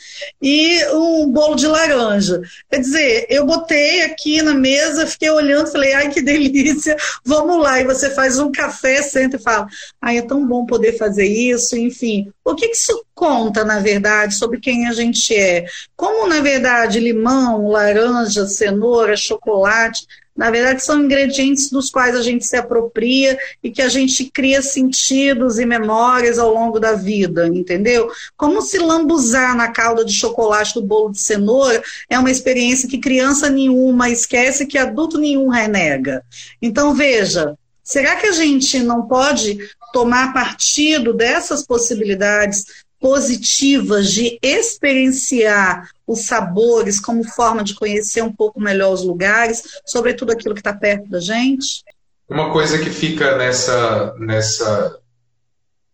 [0.41, 2.41] E um bolo de laranja.
[2.69, 7.81] Quer dizer, eu botei aqui na mesa, fiquei olhando, falei, ai que delícia, vamos lá.
[7.81, 9.67] E você faz um café, senta e fala,
[10.01, 12.31] ai é tão bom poder fazer isso, enfim.
[12.45, 15.65] O que, que isso conta, na verdade, sobre quem a gente é?
[15.95, 22.45] Como, na verdade, limão, laranja, cenoura, chocolate na verdade, são ingredientes dos quais a gente
[22.45, 28.09] se apropria e que a gente cria sentidos e memórias ao longo da vida, entendeu?
[28.37, 32.97] Como se lambuzar na calda de chocolate do bolo de cenoura é uma experiência que
[32.97, 36.23] criança nenhuma esquece, que adulto nenhum renega.
[36.61, 39.57] Então, veja, será que a gente não pode
[39.91, 42.65] tomar partido dessas possibilidades
[43.01, 50.31] positivas de experienciar os sabores como forma de conhecer um pouco melhor os lugares, sobretudo
[50.31, 51.83] aquilo que está perto da gente?
[52.29, 54.99] Uma coisa que fica nessa, nessa,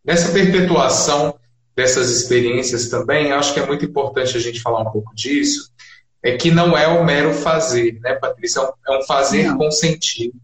[0.03, 1.39] nessa perpetuação
[1.73, 5.71] dessas experiências também, acho que é muito importante a gente falar um pouco disso,
[6.21, 8.59] é que não é o mero fazer, né, Patrícia?
[8.59, 9.57] É um é fazer não.
[9.57, 10.35] com sentido.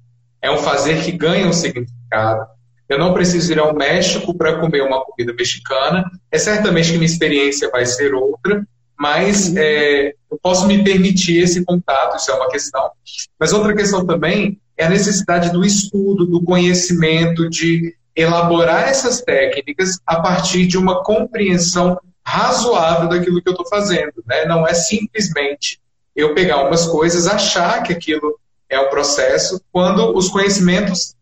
[0.41, 2.47] É um fazer que ganha um significado
[2.89, 6.03] eu não preciso ir ao México para comer uma comida mexicana.
[6.31, 8.65] É certamente que minha experiência vai ser outra,
[8.97, 9.55] mas uhum.
[9.57, 12.91] é, eu posso me permitir esse contato, isso é uma questão.
[13.39, 19.99] Mas outra questão também é a necessidade do estudo, do conhecimento, de elaborar essas técnicas
[20.05, 24.23] a partir de uma compreensão razoável daquilo que eu estou fazendo.
[24.25, 24.45] Né?
[24.45, 25.79] Não é simplesmente
[26.15, 31.15] eu pegar umas coisas, achar que aquilo é o processo quando os conhecimentos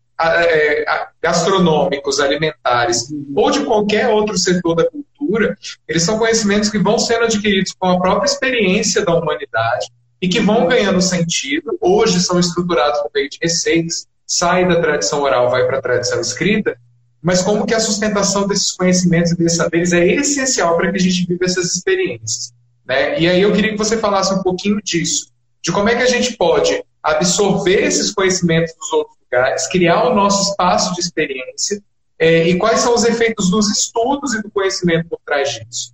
[1.20, 5.56] gastronômicos, alimentares ou de qualquer outro setor da cultura,
[5.88, 9.86] eles são conhecimentos que vão sendo adquiridos com a própria experiência da humanidade
[10.20, 11.76] e que vão ganhando sentido.
[11.80, 16.20] Hoje são estruturados no meio de receitas, sai da tradição oral, vai para a tradição
[16.20, 16.76] escrita,
[17.20, 21.00] mas como que a sustentação desses conhecimentos e desses saberes é essencial para que a
[21.00, 22.52] gente viva essas experiências.
[22.84, 23.20] Né?
[23.20, 25.30] E aí eu queria que você falasse um pouquinho disso,
[25.62, 30.14] de como é que a gente pode absorver esses conhecimentos dos outros lugares, criar o
[30.14, 31.82] nosso espaço de experiência
[32.18, 35.92] é, e quais são os efeitos dos estudos e do conhecimento por trás disso.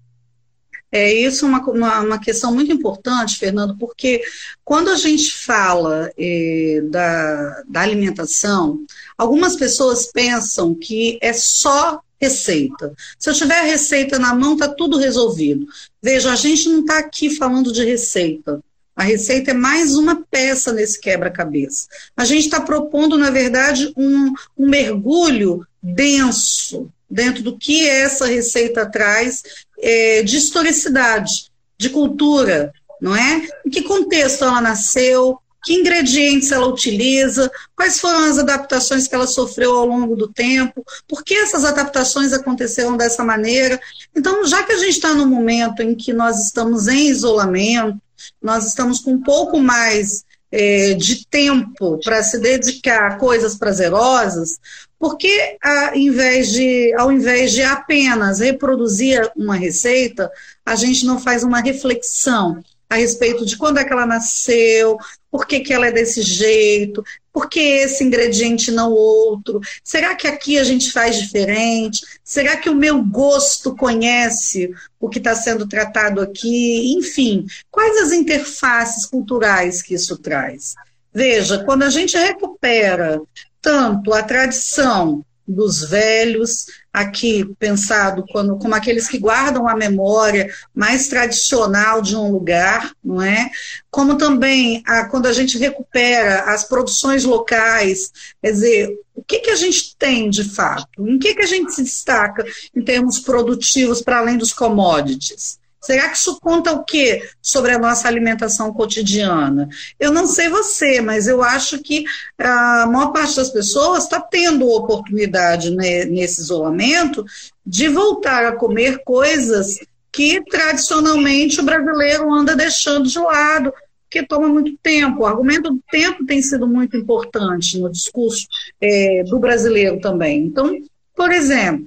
[0.91, 4.23] É isso é uma, uma, uma, questão muito importante, Fernando, porque
[4.65, 8.81] quando a gente fala é, da, da alimentação,
[9.17, 12.95] algumas pessoas pensam que é só receita.
[13.19, 15.67] Se eu tiver a receita na mão, está tudo resolvido.
[16.03, 18.61] Veja, a gente não está aqui falando de receita.
[18.99, 21.87] A receita é mais uma peça nesse quebra-cabeça.
[22.17, 28.85] A gente está propondo, na verdade, um, um mergulho denso dentro do que essa receita
[28.91, 29.45] traz
[29.79, 33.47] é, de historicidade, de cultura, não é?
[33.65, 39.27] Em que contexto ela nasceu, que ingredientes ela utiliza, quais foram as adaptações que ela
[39.27, 43.81] sofreu ao longo do tempo, por que essas adaptações aconteceram dessa maneira.
[44.15, 48.01] Então, já que a gente está no momento em que nós estamos em isolamento,
[48.43, 54.59] nós estamos com um pouco mais é, de tempo para se dedicar a coisas prazerosas,
[54.99, 60.31] porque ao invés, de, ao invés de apenas reproduzir uma receita,
[60.65, 64.97] a gente não faz uma reflexão a respeito de quando é que ela nasceu,
[65.31, 69.61] por que, que ela é desse jeito, por que esse ingrediente não outro?
[69.85, 72.05] Será que aqui a gente faz diferente?
[72.25, 76.95] Será que o meu gosto conhece o que está sendo tratado aqui?
[76.97, 80.75] Enfim, quais as interfaces culturais que isso traz?
[81.13, 83.21] Veja, quando a gente recupera
[83.61, 91.09] tanto a tradição dos velhos, aqui pensado quando, como aqueles que guardam a memória mais
[91.09, 93.51] tradicional de um lugar, não é?
[93.91, 99.51] Como também a, quando a gente recupera as produções locais, quer dizer, o que, que
[99.51, 101.07] a gente tem de fato?
[101.09, 105.59] Em que, que a gente se destaca em termos produtivos para além dos commodities?
[105.81, 109.69] Será que isso conta o quê sobre a nossa alimentação cotidiana?
[109.99, 112.05] Eu não sei você, mas eu acho que
[112.39, 117.25] a maior parte das pessoas está tendo oportunidade né, nesse isolamento
[117.65, 119.79] de voltar a comer coisas
[120.11, 123.73] que tradicionalmente o brasileiro anda deixando de lado,
[124.05, 125.23] porque toma muito tempo.
[125.23, 128.47] O argumento do tempo tem sido muito importante no discurso
[128.81, 130.45] é, do brasileiro também.
[130.45, 130.77] Então,
[131.15, 131.87] por exemplo,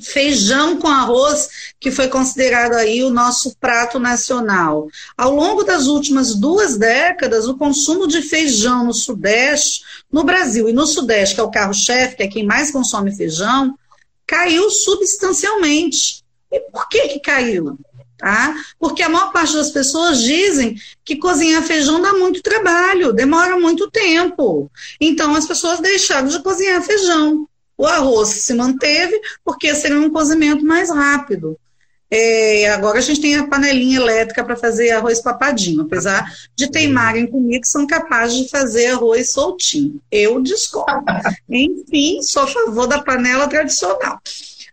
[0.00, 4.88] feijão com arroz, que foi considerado aí o nosso prato nacional.
[5.16, 10.72] Ao longo das últimas duas décadas, o consumo de feijão no Sudeste, no Brasil e
[10.72, 13.76] no Sudeste, que é o carro-chefe, que é quem mais consome feijão,
[14.26, 16.22] caiu substancialmente.
[16.50, 17.78] E por que, que caiu?
[18.16, 18.54] Tá?
[18.78, 23.90] Porque a maior parte das pessoas dizem que cozinhar feijão dá muito trabalho, demora muito
[23.90, 24.70] tempo.
[25.00, 27.48] Então as pessoas deixaram de cozinhar feijão.
[27.82, 31.58] O arroz se manteve porque seria um cozimento mais rápido.
[32.08, 37.26] É, agora a gente tem a panelinha elétrica para fazer arroz papadinho, apesar de teimarem
[37.26, 40.00] comigo que são capazes de fazer arroz soltinho.
[40.12, 41.04] Eu discordo.
[41.50, 44.20] Enfim, sou a favor da panela tradicional.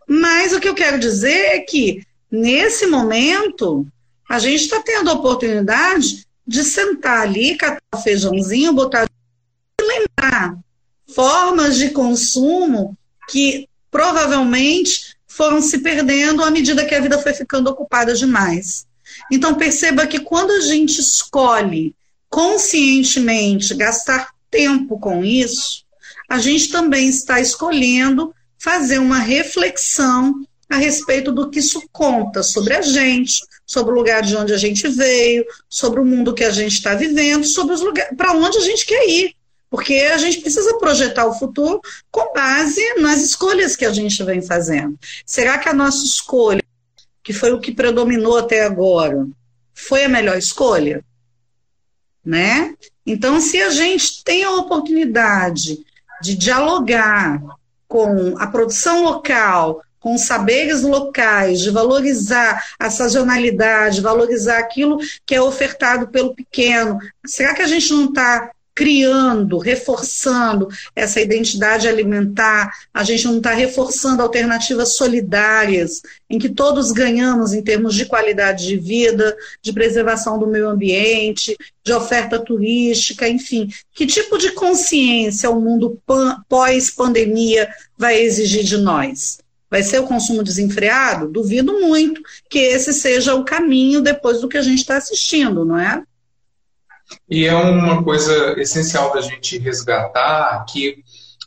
[0.07, 3.87] Mas o que eu quero dizer é que, nesse momento,
[4.29, 9.07] a gente está tendo a oportunidade de sentar ali, catar o feijãozinho, botar
[9.81, 10.59] e lembrar
[11.07, 12.95] formas de consumo
[13.29, 18.85] que provavelmente foram se perdendo à medida que a vida foi ficando ocupada demais.
[19.31, 21.95] Então perceba que quando a gente escolhe
[22.29, 25.83] conscientemente gastar tempo com isso,
[26.29, 32.75] a gente também está escolhendo fazer uma reflexão a respeito do que isso conta sobre
[32.75, 36.51] a gente, sobre o lugar de onde a gente veio, sobre o mundo que a
[36.51, 39.33] gente está vivendo, sobre os lugares para onde a gente quer ir.
[39.69, 44.41] Porque a gente precisa projetar o futuro com base nas escolhas que a gente vem
[44.41, 44.97] fazendo.
[45.25, 46.63] Será que a nossa escolha,
[47.23, 49.27] que foi o que predominou até agora,
[49.73, 51.03] foi a melhor escolha?
[52.25, 52.73] Né?
[53.05, 55.79] Então, se a gente tem a oportunidade
[56.21, 57.41] de dialogar
[57.87, 65.41] com a produção local, com saberes locais, de valorizar a sazonalidade, valorizar aquilo que é
[65.41, 73.03] ofertado pelo pequeno, será que a gente não está criando, reforçando essa identidade alimentar, a
[73.03, 78.77] gente não está reforçando alternativas solidárias, em que todos ganhamos em termos de qualidade de
[78.77, 83.67] vida, de preservação do meio ambiente, de oferta turística, enfim.
[83.93, 86.01] Que tipo de consciência o mundo
[86.47, 87.67] pós-pandemia
[87.97, 89.39] vai exigir de nós?
[89.69, 91.27] Vai ser o consumo desenfreado?
[91.27, 95.77] Duvido muito que esse seja o caminho depois do que a gente está assistindo, não
[95.77, 96.01] é?
[97.29, 101.03] E é uma coisa essencial da gente resgatar que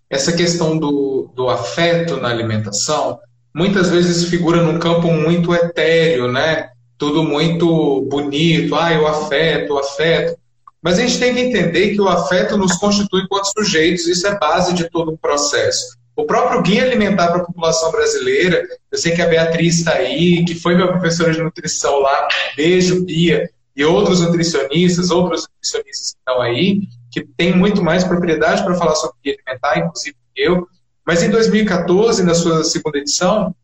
[0.08, 3.18] essa questão do, do afeto na alimentação
[3.54, 6.70] muitas vezes figura num campo muito etéreo, né?
[6.96, 10.38] Tudo muito bonito, ah, o afeto, o afeto.
[10.80, 14.38] Mas a gente tem que entender que o afeto nos constitui enquanto sujeitos, isso é
[14.38, 15.96] base de todo um processo.
[16.14, 20.44] O próprio guia alimentar para a população brasileira, eu sei que a Beatriz está aí,
[20.44, 26.18] que foi minha professora de nutrição lá, beijo, Bia, e outros nutricionistas, outros nutricionistas que
[26.18, 30.66] estão aí, que têm muito mais propriedade para falar sobre alimentar, inclusive eu.
[31.06, 33.54] Mas em 2014, na sua segunda edição,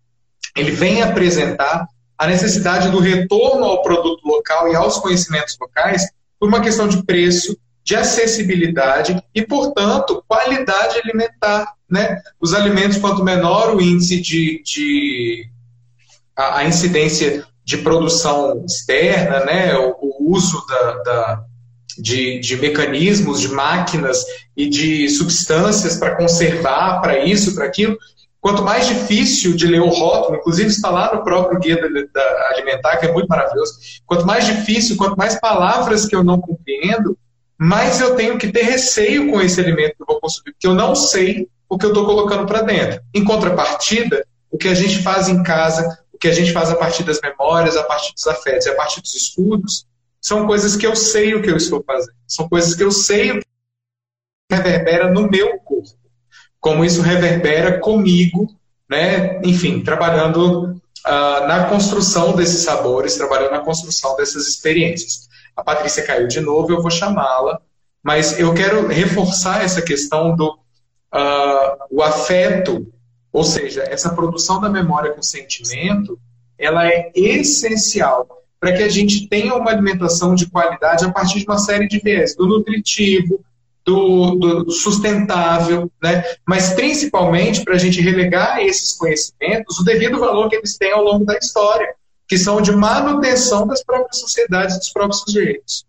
[0.56, 1.86] ele vem apresentar
[2.16, 6.02] a necessidade do retorno ao produto local e aos conhecimentos locais
[6.38, 11.74] por uma questão de preço, de acessibilidade e, portanto, qualidade alimentar.
[11.88, 12.20] Né?
[12.40, 15.48] Os alimentos, quanto menor o índice de, de
[16.36, 21.44] a incidência de produção externa, né, o, o uso da, da
[21.98, 24.24] de, de, mecanismos, de máquinas
[24.56, 27.98] e de substâncias para conservar, para isso, para aquilo.
[28.40, 32.48] Quanto mais difícil de ler o rótulo, inclusive está lá no próprio guia da, da
[32.52, 33.74] alimentar, que é muito maravilhoso.
[34.06, 37.18] Quanto mais difícil, quanto mais palavras que eu não compreendo,
[37.58, 40.74] mais eu tenho que ter receio com esse alimento que eu vou consumir, porque eu
[40.74, 42.98] não sei o que eu estou colocando para dentro.
[43.12, 46.74] Em contrapartida, o que a gente faz em casa, o que a gente faz a
[46.74, 49.86] partir das memórias, a partir dos afetos e a partir dos estudos,
[50.20, 52.16] são coisas que eu sei o que eu estou fazendo.
[52.26, 53.46] São coisas que eu sei o que
[54.50, 55.96] reverbera no meu corpo.
[56.58, 58.48] Como isso reverbera comigo,
[58.90, 59.40] né?
[59.44, 60.72] enfim, trabalhando
[61.06, 65.28] uh, na construção desses sabores, trabalhando na construção dessas experiências.
[65.54, 67.60] A Patrícia caiu de novo, eu vou chamá-la,
[68.02, 70.50] mas eu quero reforçar essa questão do
[71.14, 72.92] uh, o afeto
[73.32, 76.18] ou seja, essa produção da memória com sentimento,
[76.58, 78.26] ela é essencial
[78.60, 82.00] para que a gente tenha uma alimentação de qualidade a partir de uma série de
[82.00, 83.44] viés, do nutritivo,
[83.84, 86.22] do, do sustentável, né?
[86.46, 91.02] mas principalmente para a gente relegar esses conhecimentos o devido valor que eles têm ao
[91.02, 91.94] longo da história,
[92.26, 95.86] que são de manutenção das próprias sociedades, dos próprios sujeitos.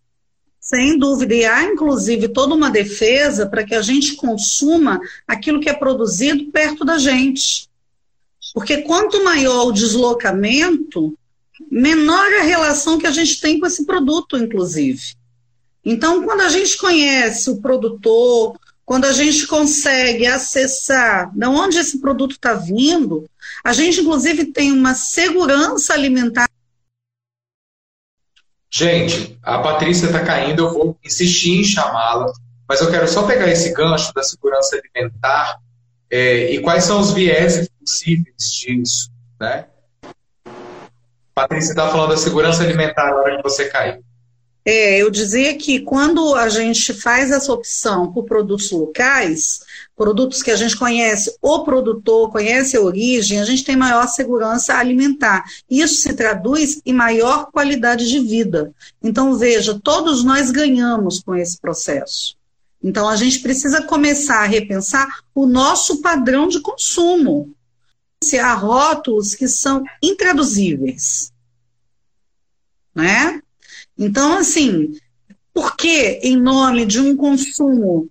[0.69, 5.67] Sem dúvida, e há inclusive toda uma defesa para que a gente consuma aquilo que
[5.67, 7.67] é produzido perto da gente.
[8.53, 11.17] Porque quanto maior o deslocamento,
[11.71, 15.15] menor a relação que a gente tem com esse produto, inclusive.
[15.83, 18.55] Então, quando a gente conhece o produtor,
[18.85, 23.27] quando a gente consegue acessar de onde esse produto está vindo,
[23.63, 26.47] a gente, inclusive, tem uma segurança alimentar
[28.71, 32.31] Gente, a Patrícia está caindo, eu vou insistir em chamá-la,
[32.67, 35.57] mas eu quero só pegar esse gancho da segurança alimentar
[36.09, 39.65] é, e quais são os viéses possíveis disso, né?
[41.33, 44.03] Patrícia está falando da segurança alimentar na hora que você caiu.
[44.65, 49.61] É, eu dizia que quando a gente faz essa opção por produtos locais,
[49.99, 54.73] produtos que a gente conhece o produtor, conhece a origem, a gente tem maior segurança
[54.75, 55.43] alimentar.
[55.69, 58.73] Isso se traduz em maior qualidade de vida.
[59.03, 62.37] Então, veja, todos nós ganhamos com esse processo.
[62.81, 67.53] Então, a gente precisa começar a repensar o nosso padrão de consumo.
[68.41, 71.33] Há rótulos que são intraduzíveis.
[72.95, 73.41] Né?
[73.97, 74.97] Então, assim,
[75.53, 78.09] por que, em nome de um consumo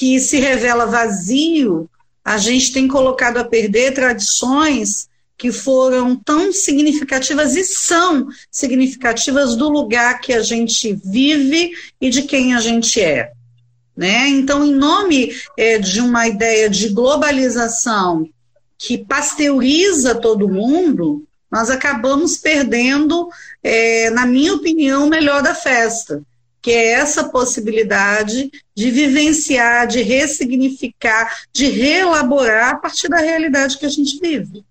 [0.00, 1.86] que se revela vazio,
[2.24, 9.68] a gente tem colocado a perder tradições que foram tão significativas e são significativas do
[9.68, 13.30] lugar que a gente vive e de quem a gente é.
[13.94, 14.26] Né?
[14.30, 18.26] Então, em nome é, de uma ideia de globalização
[18.78, 23.28] que pasteuriza todo mundo, nós acabamos perdendo,
[23.62, 26.22] é, na minha opinião, o melhor da festa,
[26.62, 33.86] que é essa possibilidade de vivenciar, de ressignificar, de reelaborar a partir da realidade que
[33.86, 34.64] a gente vive.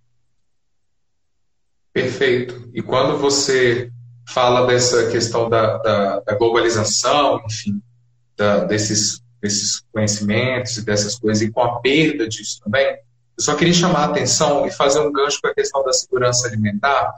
[1.91, 2.69] Perfeito.
[2.73, 3.91] E quando você
[4.27, 7.81] fala dessa questão da, da, da globalização, enfim,
[8.37, 12.85] da, desses, desses conhecimentos e dessas coisas, e com a perda disso também,
[13.37, 16.47] eu só queria chamar a atenção e fazer um gancho para a questão da segurança
[16.47, 17.13] alimentar,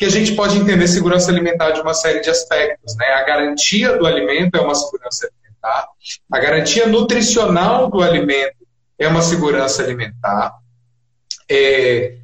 [0.00, 2.96] que a gente pode entender segurança alimentar de uma série de aspectos.
[2.96, 3.04] Né?
[3.04, 5.88] A garantia do alimento é uma segurança alimentar.
[6.32, 8.66] A garantia nutricional do alimento
[8.98, 10.54] é uma segurança alimentar.
[11.50, 12.14] É,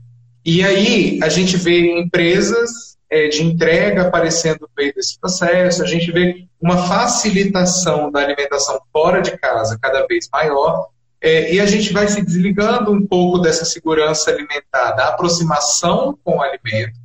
[0.43, 5.87] e aí a gente vê empresas é, de entrega aparecendo no meio desse processo, a
[5.87, 10.89] gente vê uma facilitação da alimentação fora de casa cada vez maior,
[11.21, 16.39] é, e a gente vai se desligando um pouco dessa segurança alimentar, da aproximação com
[16.39, 17.05] o alimento,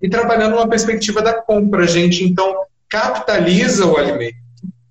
[0.00, 1.84] e trabalhando uma perspectiva da compra.
[1.84, 4.36] A gente, então, capitaliza o alimento,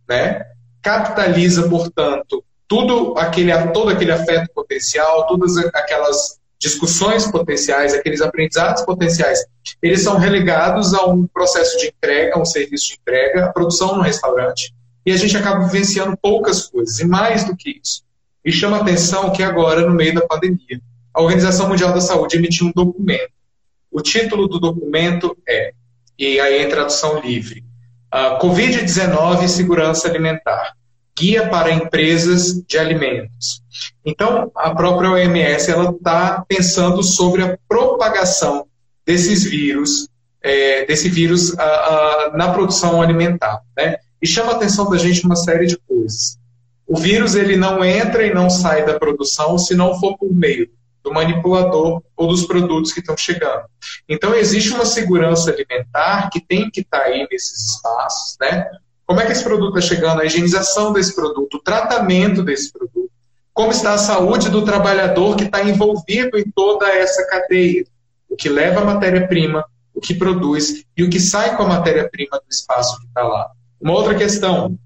[0.07, 0.45] né?
[0.81, 9.39] capitaliza, portanto, tudo aquele, todo aquele afeto potencial, todas aquelas discussões potenciais, aqueles aprendizados potenciais,
[9.81, 13.95] eles são relegados a um processo de entrega, a um serviço de entrega, a produção
[13.95, 14.73] no restaurante,
[15.05, 18.03] e a gente acaba vivenciando poucas coisas, e mais do que isso.
[18.43, 20.81] E chama atenção que agora, no meio da pandemia,
[21.13, 23.31] a Organização Mundial da Saúde emitiu um documento.
[23.97, 25.73] O título do documento é,
[26.19, 27.63] e aí em tradução livre,
[28.13, 30.75] uh, Covid-19 e Segurança Alimentar
[31.17, 33.63] guia para empresas de alimentos.
[34.05, 38.67] Então, a própria OMS está pensando sobre a propagação
[39.03, 40.07] desses vírus,
[40.43, 41.55] é, desse vírus
[42.35, 43.97] na produção alimentar, né?
[44.21, 46.37] E chama a atenção da gente uma série de coisas.
[46.85, 50.69] O vírus ele não entra e não sai da produção se não for por meio
[51.07, 53.63] do manipulador ou dos produtos que estão chegando.
[54.09, 58.69] Então existe uma segurança alimentar que tem que estar tá aí nesses espaços, né?
[59.05, 60.21] Como é que esse produto está chegando?
[60.21, 63.09] A higienização desse produto, o tratamento desse produto.
[63.53, 67.85] Como está a saúde do trabalhador que está envolvido em toda essa cadeia?
[68.29, 69.63] O que leva a matéria-prima,
[69.95, 73.49] o que produz e o que sai com a matéria-prima do espaço que está lá.
[73.79, 74.77] Uma outra questão,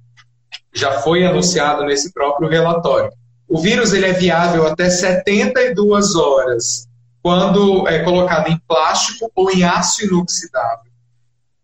[0.72, 3.12] já foi anunciado nesse próprio relatório.
[3.52, 6.88] O vírus ele é viável até 72 horas
[7.22, 10.90] quando é colocado em plástico ou em aço inoxidável.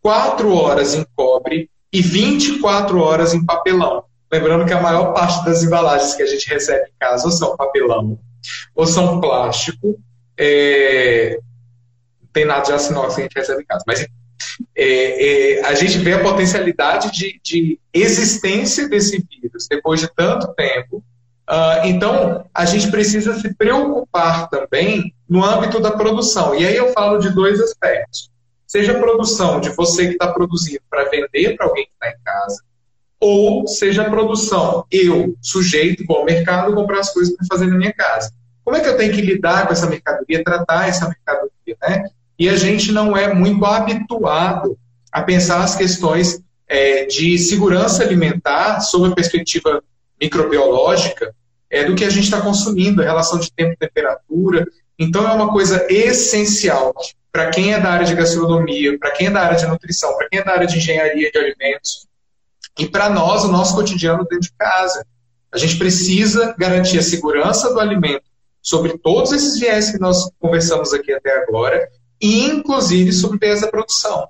[0.02, 4.04] 4 horas em cobre e 24 horas em papelão.
[4.30, 7.56] Lembrando que a maior parte das embalagens que a gente recebe em casa ou são
[7.56, 8.20] papelão
[8.76, 9.98] ou são plástico.
[10.38, 11.40] É...
[12.22, 14.06] Não tem nada de aço inox que a gente recebe em casa, mas
[14.76, 20.54] é, é, a gente vê a potencialidade de, de, existência desse vírus depois de tanto
[20.54, 21.02] tempo.
[21.50, 26.54] Uh, então, a gente precisa se preocupar também no âmbito da produção.
[26.54, 28.30] E aí eu falo de dois aspectos.
[28.66, 32.22] Seja a produção de você que está produzindo para vender para alguém que está em
[32.24, 32.62] casa,
[33.20, 37.94] ou seja a produção, eu, sujeito, ao mercado comprar as coisas para fazer na minha
[37.94, 38.32] casa.
[38.64, 42.10] Como é que eu tenho que lidar com essa mercadoria, tratar essa mercadoria, né?
[42.38, 44.78] E a gente não é muito habituado
[45.12, 49.82] a pensar as questões é, de segurança alimentar sob a perspectiva
[50.20, 51.34] microbiológica
[51.70, 54.66] é, do que a gente está consumindo, a relação de tempo e temperatura.
[54.98, 56.94] Então, é uma coisa essencial
[57.32, 60.28] para quem é da área de gastronomia, para quem é da área de nutrição, para
[60.30, 62.08] quem é da área de engenharia de alimentos
[62.78, 65.06] e para nós, o nosso cotidiano dentro de casa.
[65.52, 68.24] A gente precisa garantir a segurança do alimento
[68.62, 71.88] sobre todos esses viés que nós conversamos aqui até agora,
[72.22, 74.28] e inclusive sobre o viés da produção.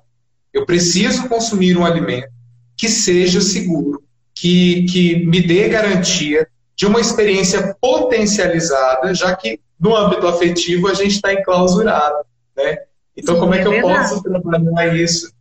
[0.52, 2.28] Eu preciso consumir um alimento
[2.76, 4.02] que seja seguro,
[4.40, 10.94] que, que me dê garantia de uma experiência potencializada, já que no âmbito afetivo a
[10.94, 12.24] gente está enclausurado.
[12.56, 12.78] Né?
[13.16, 15.32] Então, Sim, como é que é eu posso trabalhar isso?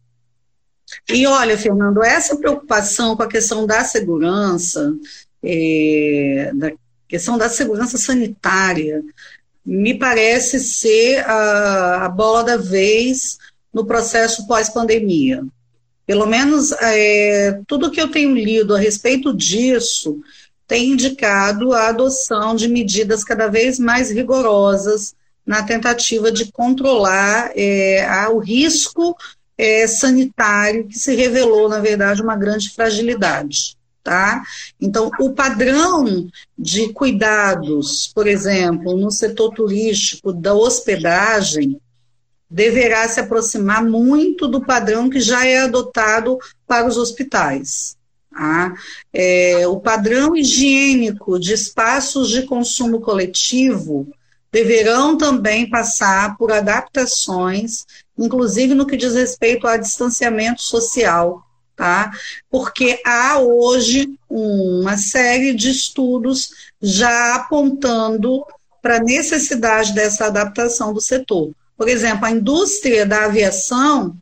[1.08, 4.96] E olha, Fernando, essa preocupação com a questão da segurança,
[5.44, 6.72] é, da
[7.08, 9.04] questão da segurança sanitária,
[9.64, 13.38] me parece ser a, a bola da vez
[13.72, 15.46] no processo pós-pandemia.
[16.08, 20.22] Pelo menos é, tudo que eu tenho lido a respeito disso
[20.66, 25.14] tem indicado a adoção de medidas cada vez mais rigorosas
[25.46, 29.18] na tentativa de controlar é, a, o risco
[29.58, 33.76] é, sanitário que se revelou, na verdade, uma grande fragilidade.
[34.02, 34.42] Tá?
[34.80, 41.78] Então, o padrão de cuidados, por exemplo, no setor turístico, da hospedagem,
[42.50, 47.98] deverá se aproximar muito do padrão que já é adotado para os hospitais.
[48.32, 48.74] Tá?
[49.14, 54.08] É, o padrão higiênico de espaços de consumo coletivo
[54.52, 57.86] deverão também passar por adaptações,
[58.18, 61.44] inclusive no que diz respeito ao distanciamento social,
[61.76, 62.12] tá?
[62.50, 66.50] Porque há hoje uma série de estudos
[66.82, 68.44] já apontando
[68.82, 71.52] para a necessidade dessa adaptação do setor.
[71.78, 74.18] Por exemplo, a indústria da aviação,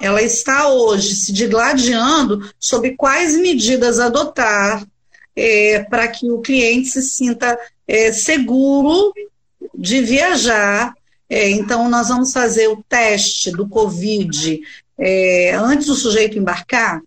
[0.00, 4.86] ela está hoje se digladiando sobre quais medidas adotar
[5.34, 9.12] é, para que o cliente se sinta é, seguro
[9.74, 10.94] de viajar.
[11.28, 14.60] É, então, nós vamos fazer o teste do Covid
[14.98, 17.02] é, antes do sujeito embarcar.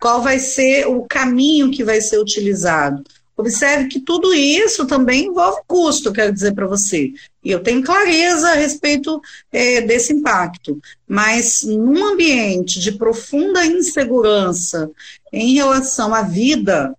[0.00, 3.02] qual vai ser o caminho que vai ser utilizado.
[3.36, 7.12] Observe que tudo isso também envolve custo, quero dizer para você.
[7.44, 9.20] E eu tenho clareza a respeito
[9.52, 10.80] é, desse impacto.
[11.06, 14.90] Mas num ambiente de profunda insegurança
[15.30, 16.96] em relação à vida,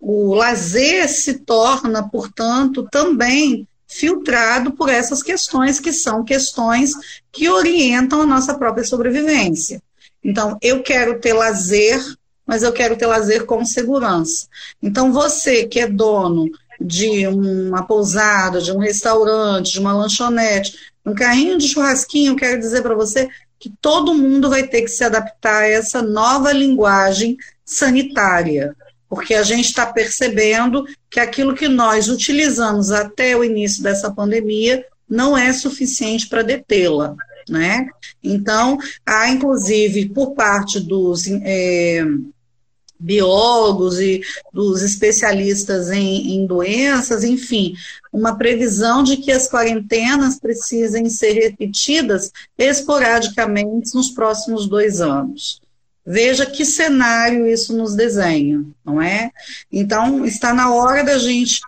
[0.00, 6.92] o lazer se torna, portanto, também filtrado por essas questões que são questões
[7.30, 9.82] que orientam a nossa própria sobrevivência.
[10.22, 12.02] Então, eu quero ter lazer,
[12.46, 14.46] mas eu quero ter lazer com segurança.
[14.82, 20.76] Então, você que é dono de uma pousada, de um restaurante, de uma lanchonete,
[21.06, 23.28] um carrinho de churrasquinho, quero dizer para você
[23.58, 28.74] que todo mundo vai ter que se adaptar a essa nova linguagem sanitária,
[29.08, 34.84] porque a gente está percebendo que aquilo que nós utilizamos até o início dessa pandemia
[35.08, 37.14] não é suficiente para detê-la.
[37.48, 37.88] Né?
[38.22, 42.02] Então, há inclusive por parte dos é,
[42.98, 44.22] biólogos e
[44.52, 47.74] dos especialistas em, em, doenças, enfim,
[48.12, 55.60] uma previsão de que as quarentenas precisem ser repetidas esporadicamente nos próximos dois anos.
[56.06, 59.30] Veja que cenário isso nos desenha, não é?
[59.72, 61.60] Então, está na hora da gente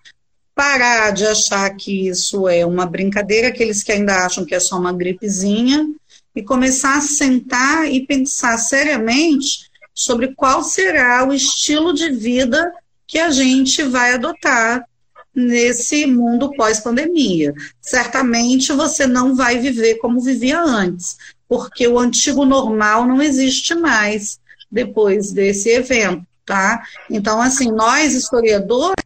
[0.56, 4.78] parar de achar que isso é uma brincadeira, aqueles que ainda acham que é só
[4.78, 5.86] uma gripezinha,
[6.34, 12.72] e começar a sentar e pensar seriamente sobre qual será o estilo de vida
[13.06, 14.86] que a gente vai adotar
[15.34, 17.54] nesse mundo pós-pandemia.
[17.80, 24.38] Certamente você não vai viver como vivia antes, porque o antigo normal não existe mais
[24.70, 26.82] depois desse evento, tá?
[27.10, 29.05] Então, assim, nós historiadores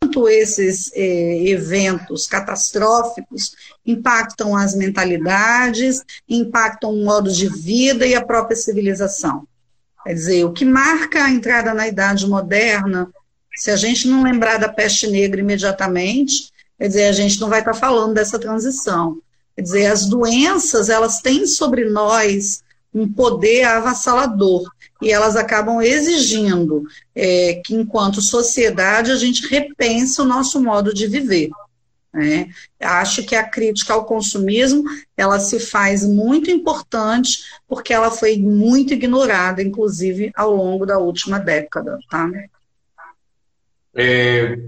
[0.00, 8.24] quanto esses eh, eventos catastróficos impactam as mentalidades, impactam o modo de vida e a
[8.24, 9.46] própria civilização.
[10.02, 13.10] Quer dizer, o que marca a entrada na Idade Moderna,
[13.54, 17.58] se a gente não lembrar da peste negra imediatamente, quer dizer, a gente não vai
[17.58, 19.18] estar falando dessa transição.
[19.54, 22.62] Quer dizer, as doenças, elas têm sobre nós
[22.94, 24.62] um poder avassalador
[25.00, 26.84] e elas acabam exigindo
[27.14, 31.50] é, que, enquanto sociedade, a gente repense o nosso modo de viver.
[32.12, 32.48] Né?
[32.80, 34.82] Acho que a crítica ao consumismo
[35.16, 41.38] ela se faz muito importante porque ela foi muito ignorada, inclusive ao longo da última
[41.38, 41.98] década.
[42.10, 42.28] Tá?
[43.94, 44.58] É,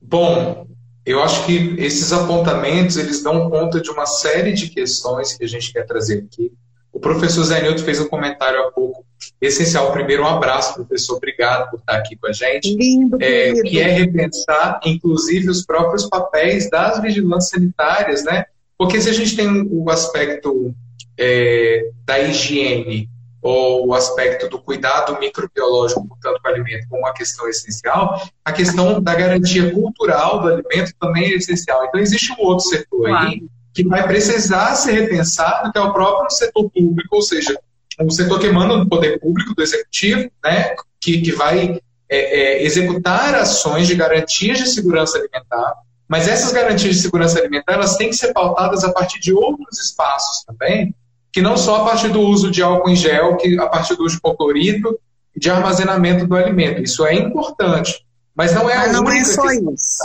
[0.00, 0.66] bom,
[1.06, 5.48] eu acho que esses apontamentos eles dão conta de uma série de questões que a
[5.48, 6.52] gente quer trazer aqui.
[6.98, 9.04] O professor Zé Nilton fez um comentário há pouco
[9.40, 9.92] essencial.
[9.92, 11.16] Primeiro, um abraço, professor.
[11.16, 12.74] Obrigado por estar aqui com a gente.
[12.74, 18.46] Lindo, é, que é repensar, inclusive, os próprios papéis das vigilâncias sanitárias, né?
[18.76, 20.74] Porque se a gente tem o aspecto
[21.16, 23.08] é, da higiene
[23.40, 28.50] ou o aspecto do cuidado microbiológico, portanto, com o alimento, como uma questão essencial, a
[28.50, 31.84] questão da garantia cultural do alimento também é essencial.
[31.84, 33.28] Então, existe um outro setor claro.
[33.28, 33.42] aí
[33.82, 37.56] que vai precisar ser repensado, que é o próprio setor público, ou seja,
[38.00, 42.18] o setor que emana do poder público, do executivo, né, que, que vai é,
[42.60, 45.74] é, executar ações de garantias de segurança alimentar,
[46.08, 49.78] mas essas garantias de segurança alimentar elas têm que ser pautadas a partir de outros
[49.78, 50.94] espaços também,
[51.32, 54.04] que não só a partir do uso de álcool em gel, que a partir do
[54.04, 54.98] uso de hipoclorito,
[55.36, 56.82] de armazenamento do alimento.
[56.82, 58.04] Isso é importante,
[58.34, 60.02] mas não é a mas não única é só isso.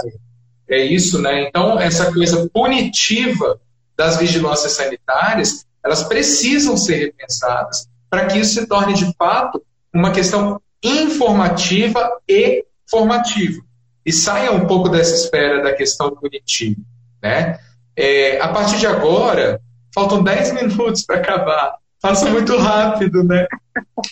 [0.69, 1.47] É isso, né?
[1.47, 3.59] Então, essa coisa punitiva
[3.97, 9.61] das vigilâncias sanitárias, elas precisam ser repensadas para que isso se torne, de fato,
[9.93, 13.61] uma questão informativa e formativa.
[14.05, 16.81] E saia um pouco dessa esfera da questão punitiva.
[17.21, 17.57] Né?
[17.95, 19.61] É, a partir de agora,
[19.93, 21.75] faltam 10 minutos para acabar.
[22.01, 23.47] Passa muito rápido, né?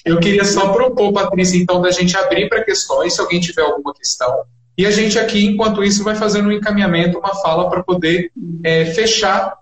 [0.05, 3.93] Eu queria só propor, Patrícia, então, da gente abrir para questões, se alguém tiver alguma
[3.93, 4.45] questão.
[4.77, 8.31] E a gente aqui, enquanto isso, vai fazendo um encaminhamento, uma fala para poder
[8.63, 9.57] é, fechar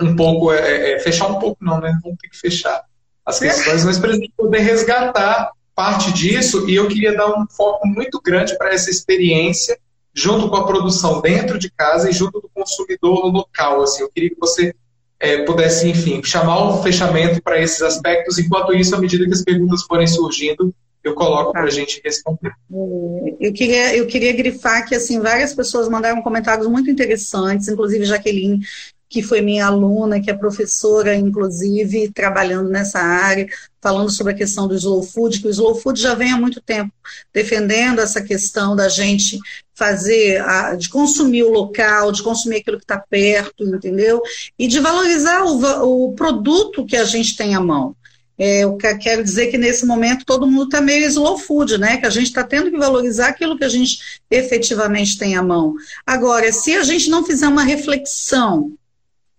[0.00, 1.98] um pouco, é, é, fechar um pouco não, né?
[2.02, 2.84] Vamos ter que fechar
[3.24, 7.46] as questões, mas para a gente poder resgatar parte disso, e eu queria dar um
[7.46, 9.78] foco muito grande para essa experiência,
[10.14, 13.82] junto com a produção dentro de casa e junto do consumidor local.
[13.82, 14.74] Assim, eu queria que você
[15.20, 18.38] é, pudesse, enfim, chamar o fechamento para esses aspectos.
[18.38, 20.74] Enquanto isso, à medida que as perguntas forem surgindo,
[21.08, 21.60] eu coloco tá.
[21.60, 22.50] para a gente responder.
[22.50, 28.04] É, eu queria, eu queria grifar que assim várias pessoas mandaram comentários muito interessantes, inclusive
[28.04, 28.60] Jaqueline
[29.08, 33.46] que foi minha aluna, que é professora, inclusive, trabalhando nessa área,
[33.80, 36.60] falando sobre a questão do slow food, que o slow food já vem há muito
[36.60, 36.92] tempo
[37.32, 39.38] defendendo essa questão da gente
[39.74, 44.20] fazer, a, de consumir o local, de consumir aquilo que está perto, entendeu?
[44.58, 47.94] E de valorizar o, o produto que a gente tem à mão.
[48.38, 51.96] É, eu quero dizer que nesse momento todo mundo está meio slow food, né?
[51.96, 55.74] Que a gente está tendo que valorizar aquilo que a gente efetivamente tem à mão.
[56.06, 58.72] Agora, se a gente não fizer uma reflexão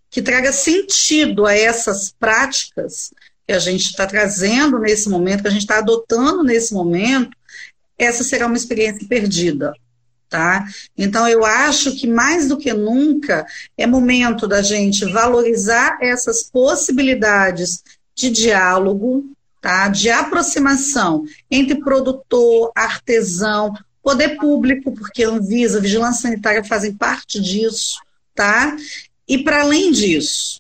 [0.10, 3.12] que traga sentido a essas práticas
[3.46, 7.38] que a gente está trazendo nesse momento, que a gente está adotando nesse momento,
[7.98, 9.74] essa será uma experiência perdida.
[10.30, 10.66] Tá?
[10.98, 13.46] Então, eu acho que mais do que nunca
[13.78, 17.82] é momento da gente valorizar essas possibilidades
[18.18, 19.30] de diálogo,
[19.62, 19.88] tá?
[19.88, 27.40] de aproximação entre produtor, artesão, poder público, porque a Anvisa, a Vigilância Sanitária fazem parte
[27.40, 28.00] disso,
[28.34, 28.76] tá?
[29.28, 30.60] E para além disso,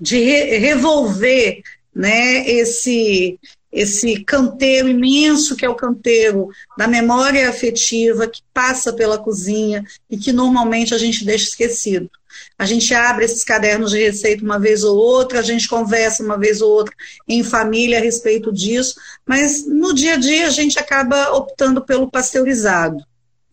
[0.00, 1.62] de re revolver
[1.94, 3.38] né, esse,
[3.70, 10.16] esse canteiro imenso que é o canteiro da memória afetiva que passa pela cozinha e
[10.16, 12.10] que normalmente a gente deixa esquecido.
[12.58, 16.36] A gente abre esses cadernos de receita uma vez ou outra, a gente conversa uma
[16.36, 16.94] vez ou outra
[17.28, 22.10] em família a respeito disso, mas no dia a dia a gente acaba optando pelo
[22.10, 22.98] pasteurizado.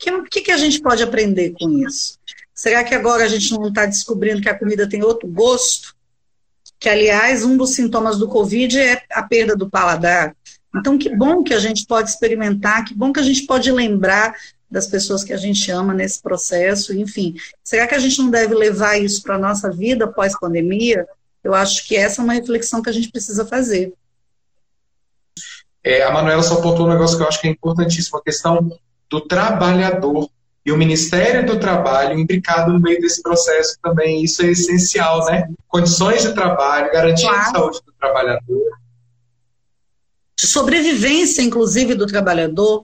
[0.08, 2.18] O que, que a gente pode aprender com isso?
[2.54, 5.96] Será que agora a gente não está descobrindo que a comida tem outro gosto?
[6.80, 10.36] que, aliás, um dos sintomas do Covid é a perda do paladar.
[10.76, 14.36] Então, que bom que a gente pode experimentar, que bom que a gente pode lembrar
[14.70, 17.36] das pessoas que a gente ama nesse processo, enfim.
[17.64, 21.08] Será que a gente não deve levar isso para a nossa vida pós-pandemia?
[21.44, 23.94] Eu acho que essa é uma reflexão que a gente precisa fazer.
[25.84, 28.76] É, a Manuela só apontou um negócio que eu acho que é importantíssimo, a questão
[29.08, 30.28] do trabalhador
[30.66, 34.24] e o Ministério do Trabalho imbricado no meio desse processo também.
[34.24, 35.48] Isso é essencial, né?
[35.68, 37.46] Condições de trabalho, garantia claro.
[37.46, 38.72] de saúde do trabalhador.
[40.40, 42.84] Sobrevivência, inclusive, do trabalhador.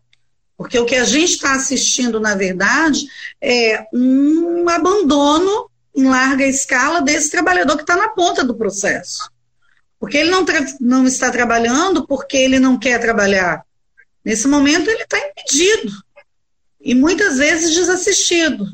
[0.62, 3.07] Porque o que a gente está assistindo, na verdade,
[3.41, 9.28] é um abandono em larga escala desse trabalhador que está na ponta do processo.
[9.99, 10.45] Porque ele não,
[10.80, 13.66] não está trabalhando porque ele não quer trabalhar.
[14.24, 15.91] Nesse momento, ele está impedido
[16.80, 18.68] e muitas vezes desassistido.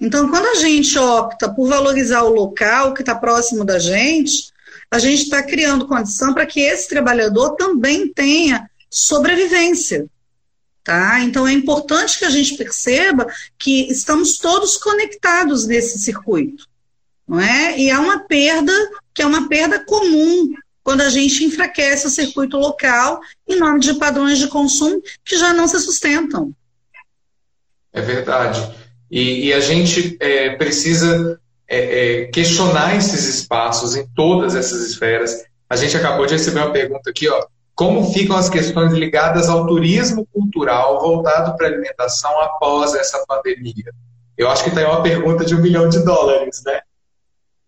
[0.00, 4.50] Então, quando a gente opta por valorizar o local que está próximo da gente,
[4.90, 10.06] a gente está criando condição para que esse trabalhador também tenha sobrevivência.
[10.84, 11.20] Tá?
[11.20, 13.26] Então, é importante que a gente perceba
[13.58, 16.68] que estamos todos conectados nesse circuito.
[17.26, 17.78] Não é?
[17.78, 18.72] E há uma perda,
[19.14, 23.18] que é uma perda comum, quando a gente enfraquece o circuito local
[23.48, 26.54] em nome de padrões de consumo que já não se sustentam.
[27.90, 28.60] É verdade.
[29.10, 35.44] E, e a gente é, precisa é, é, questionar esses espaços em todas essas esferas.
[35.70, 37.46] A gente acabou de receber uma pergunta aqui, ó.
[37.74, 43.92] Como ficam as questões ligadas ao turismo cultural voltado para a alimentação após essa pandemia?
[44.38, 46.80] Eu acho que tem uma pergunta de um milhão de dólares, né?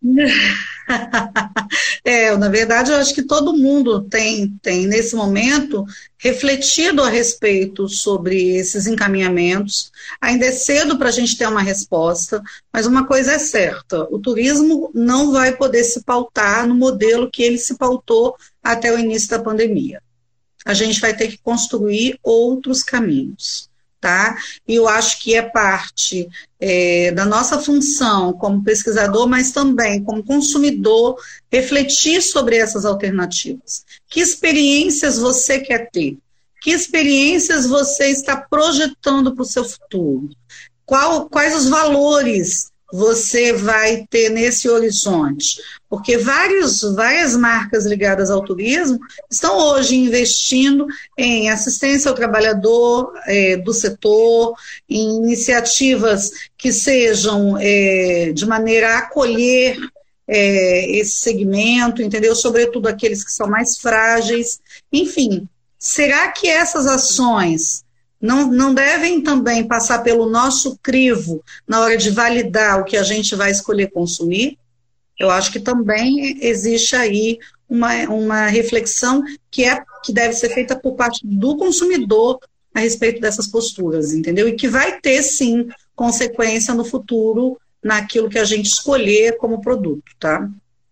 [2.04, 5.84] é, na verdade, eu acho que todo mundo tem, tem, nesse momento,
[6.18, 9.90] refletido a respeito sobre esses encaminhamentos.
[10.20, 14.18] Ainda é cedo para a gente ter uma resposta, mas uma coisa é certa: o
[14.18, 19.30] turismo não vai poder se pautar no modelo que ele se pautou até o início
[19.30, 20.00] da pandemia.
[20.64, 23.68] A gente vai ter que construir outros caminhos
[24.00, 24.36] tá?
[24.66, 26.28] E eu acho que é parte
[26.60, 31.16] é, da nossa função como pesquisador, mas também como consumidor,
[31.50, 33.84] refletir sobre essas alternativas.
[34.08, 36.18] Que experiências você quer ter?
[36.62, 40.30] Que experiências você está projetando para o seu futuro?
[40.84, 45.60] Qual, quais os valores você vai ter nesse horizonte?
[45.88, 48.98] Porque vários, várias marcas ligadas ao turismo
[49.30, 54.54] estão hoje investindo em assistência ao trabalhador é, do setor,
[54.88, 59.78] em iniciativas que sejam é, de maneira a acolher
[60.28, 62.34] é, esse segmento, entendeu?
[62.34, 64.60] Sobretudo aqueles que são mais frágeis.
[64.92, 67.85] Enfim, será que essas ações
[68.20, 73.02] não, não devem também passar pelo nosso crivo na hora de validar o que a
[73.02, 74.58] gente vai escolher consumir?
[75.18, 77.38] Eu acho que também existe aí
[77.68, 82.38] uma, uma reflexão que, é, que deve ser feita por parte do consumidor
[82.74, 84.46] a respeito dessas posturas, entendeu?
[84.48, 90.04] E que vai ter, sim, consequência no futuro naquilo que a gente escolher como produto,
[90.18, 90.48] tá?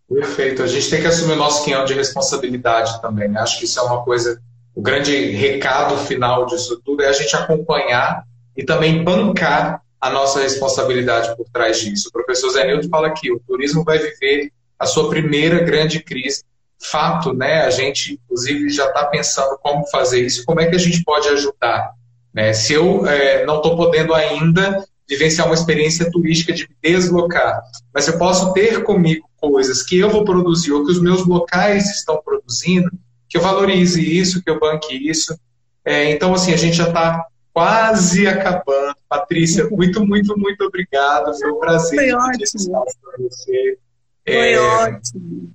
[0.09, 0.63] Perfeito.
[0.63, 3.37] A gente tem que assumir o nosso quinhão de responsabilidade também.
[3.37, 4.41] Acho que isso é uma coisa
[4.75, 8.25] o grande recado final disso tudo é a gente acompanhar
[8.57, 12.09] e também bancar a nossa responsabilidade por trás disso.
[12.09, 16.43] O professor Zé Nilton fala que o turismo vai viver a sua primeira grande crise.
[16.79, 17.63] Fato, né?
[17.63, 21.29] A gente, inclusive, já está pensando como fazer isso, como é que a gente pode
[21.29, 21.93] ajudar.
[22.35, 22.53] Né?
[22.53, 27.63] Se eu é, não estou podendo ainda vivenciar uma experiência turística de me deslocar,
[27.93, 31.91] mas eu posso ter comigo coisas que eu vou produzir ou que os meus locais
[31.91, 32.91] estão produzindo,
[33.35, 35.37] que eu valorize isso, que eu banque isso.
[35.85, 38.95] É, então, assim, a gente já está quase acabando.
[39.09, 41.37] Patrícia, muito, muito, muito obrigado.
[41.37, 41.99] Foi um prazer.
[41.99, 42.87] Foi ótimo.
[43.19, 43.79] Você.
[44.25, 45.53] Foi é, ótimo.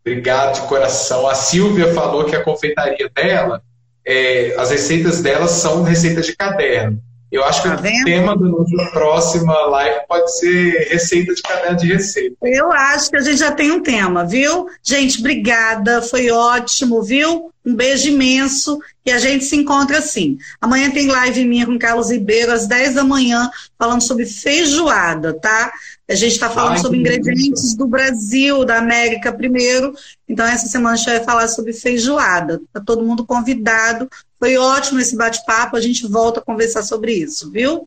[0.00, 1.26] Obrigado de coração.
[1.26, 3.64] A Silvia falou que a confeitaria dela,
[4.06, 7.02] é, as receitas dela são receitas de caderno.
[7.30, 11.76] Eu acho que tá o tema da nossa próxima live pode ser receita de caderno
[11.76, 12.36] de receita.
[12.42, 14.66] Eu acho que a gente já tem um tema, viu?
[14.82, 17.52] Gente, obrigada, foi ótimo, viu?
[17.68, 20.38] Um beijo imenso e a gente se encontra assim.
[20.60, 25.70] Amanhã tem live minha com Carlos Ribeiro às 10 da manhã, falando sobre feijoada, tá?
[26.08, 29.92] A gente está falando Ai, sobre ingredientes do Brasil, da América primeiro.
[30.26, 32.60] Então, essa semana a gente vai falar sobre feijoada.
[32.64, 34.08] Está todo mundo convidado.
[34.38, 35.76] Foi ótimo esse bate-papo.
[35.76, 37.86] A gente volta a conversar sobre isso, viu?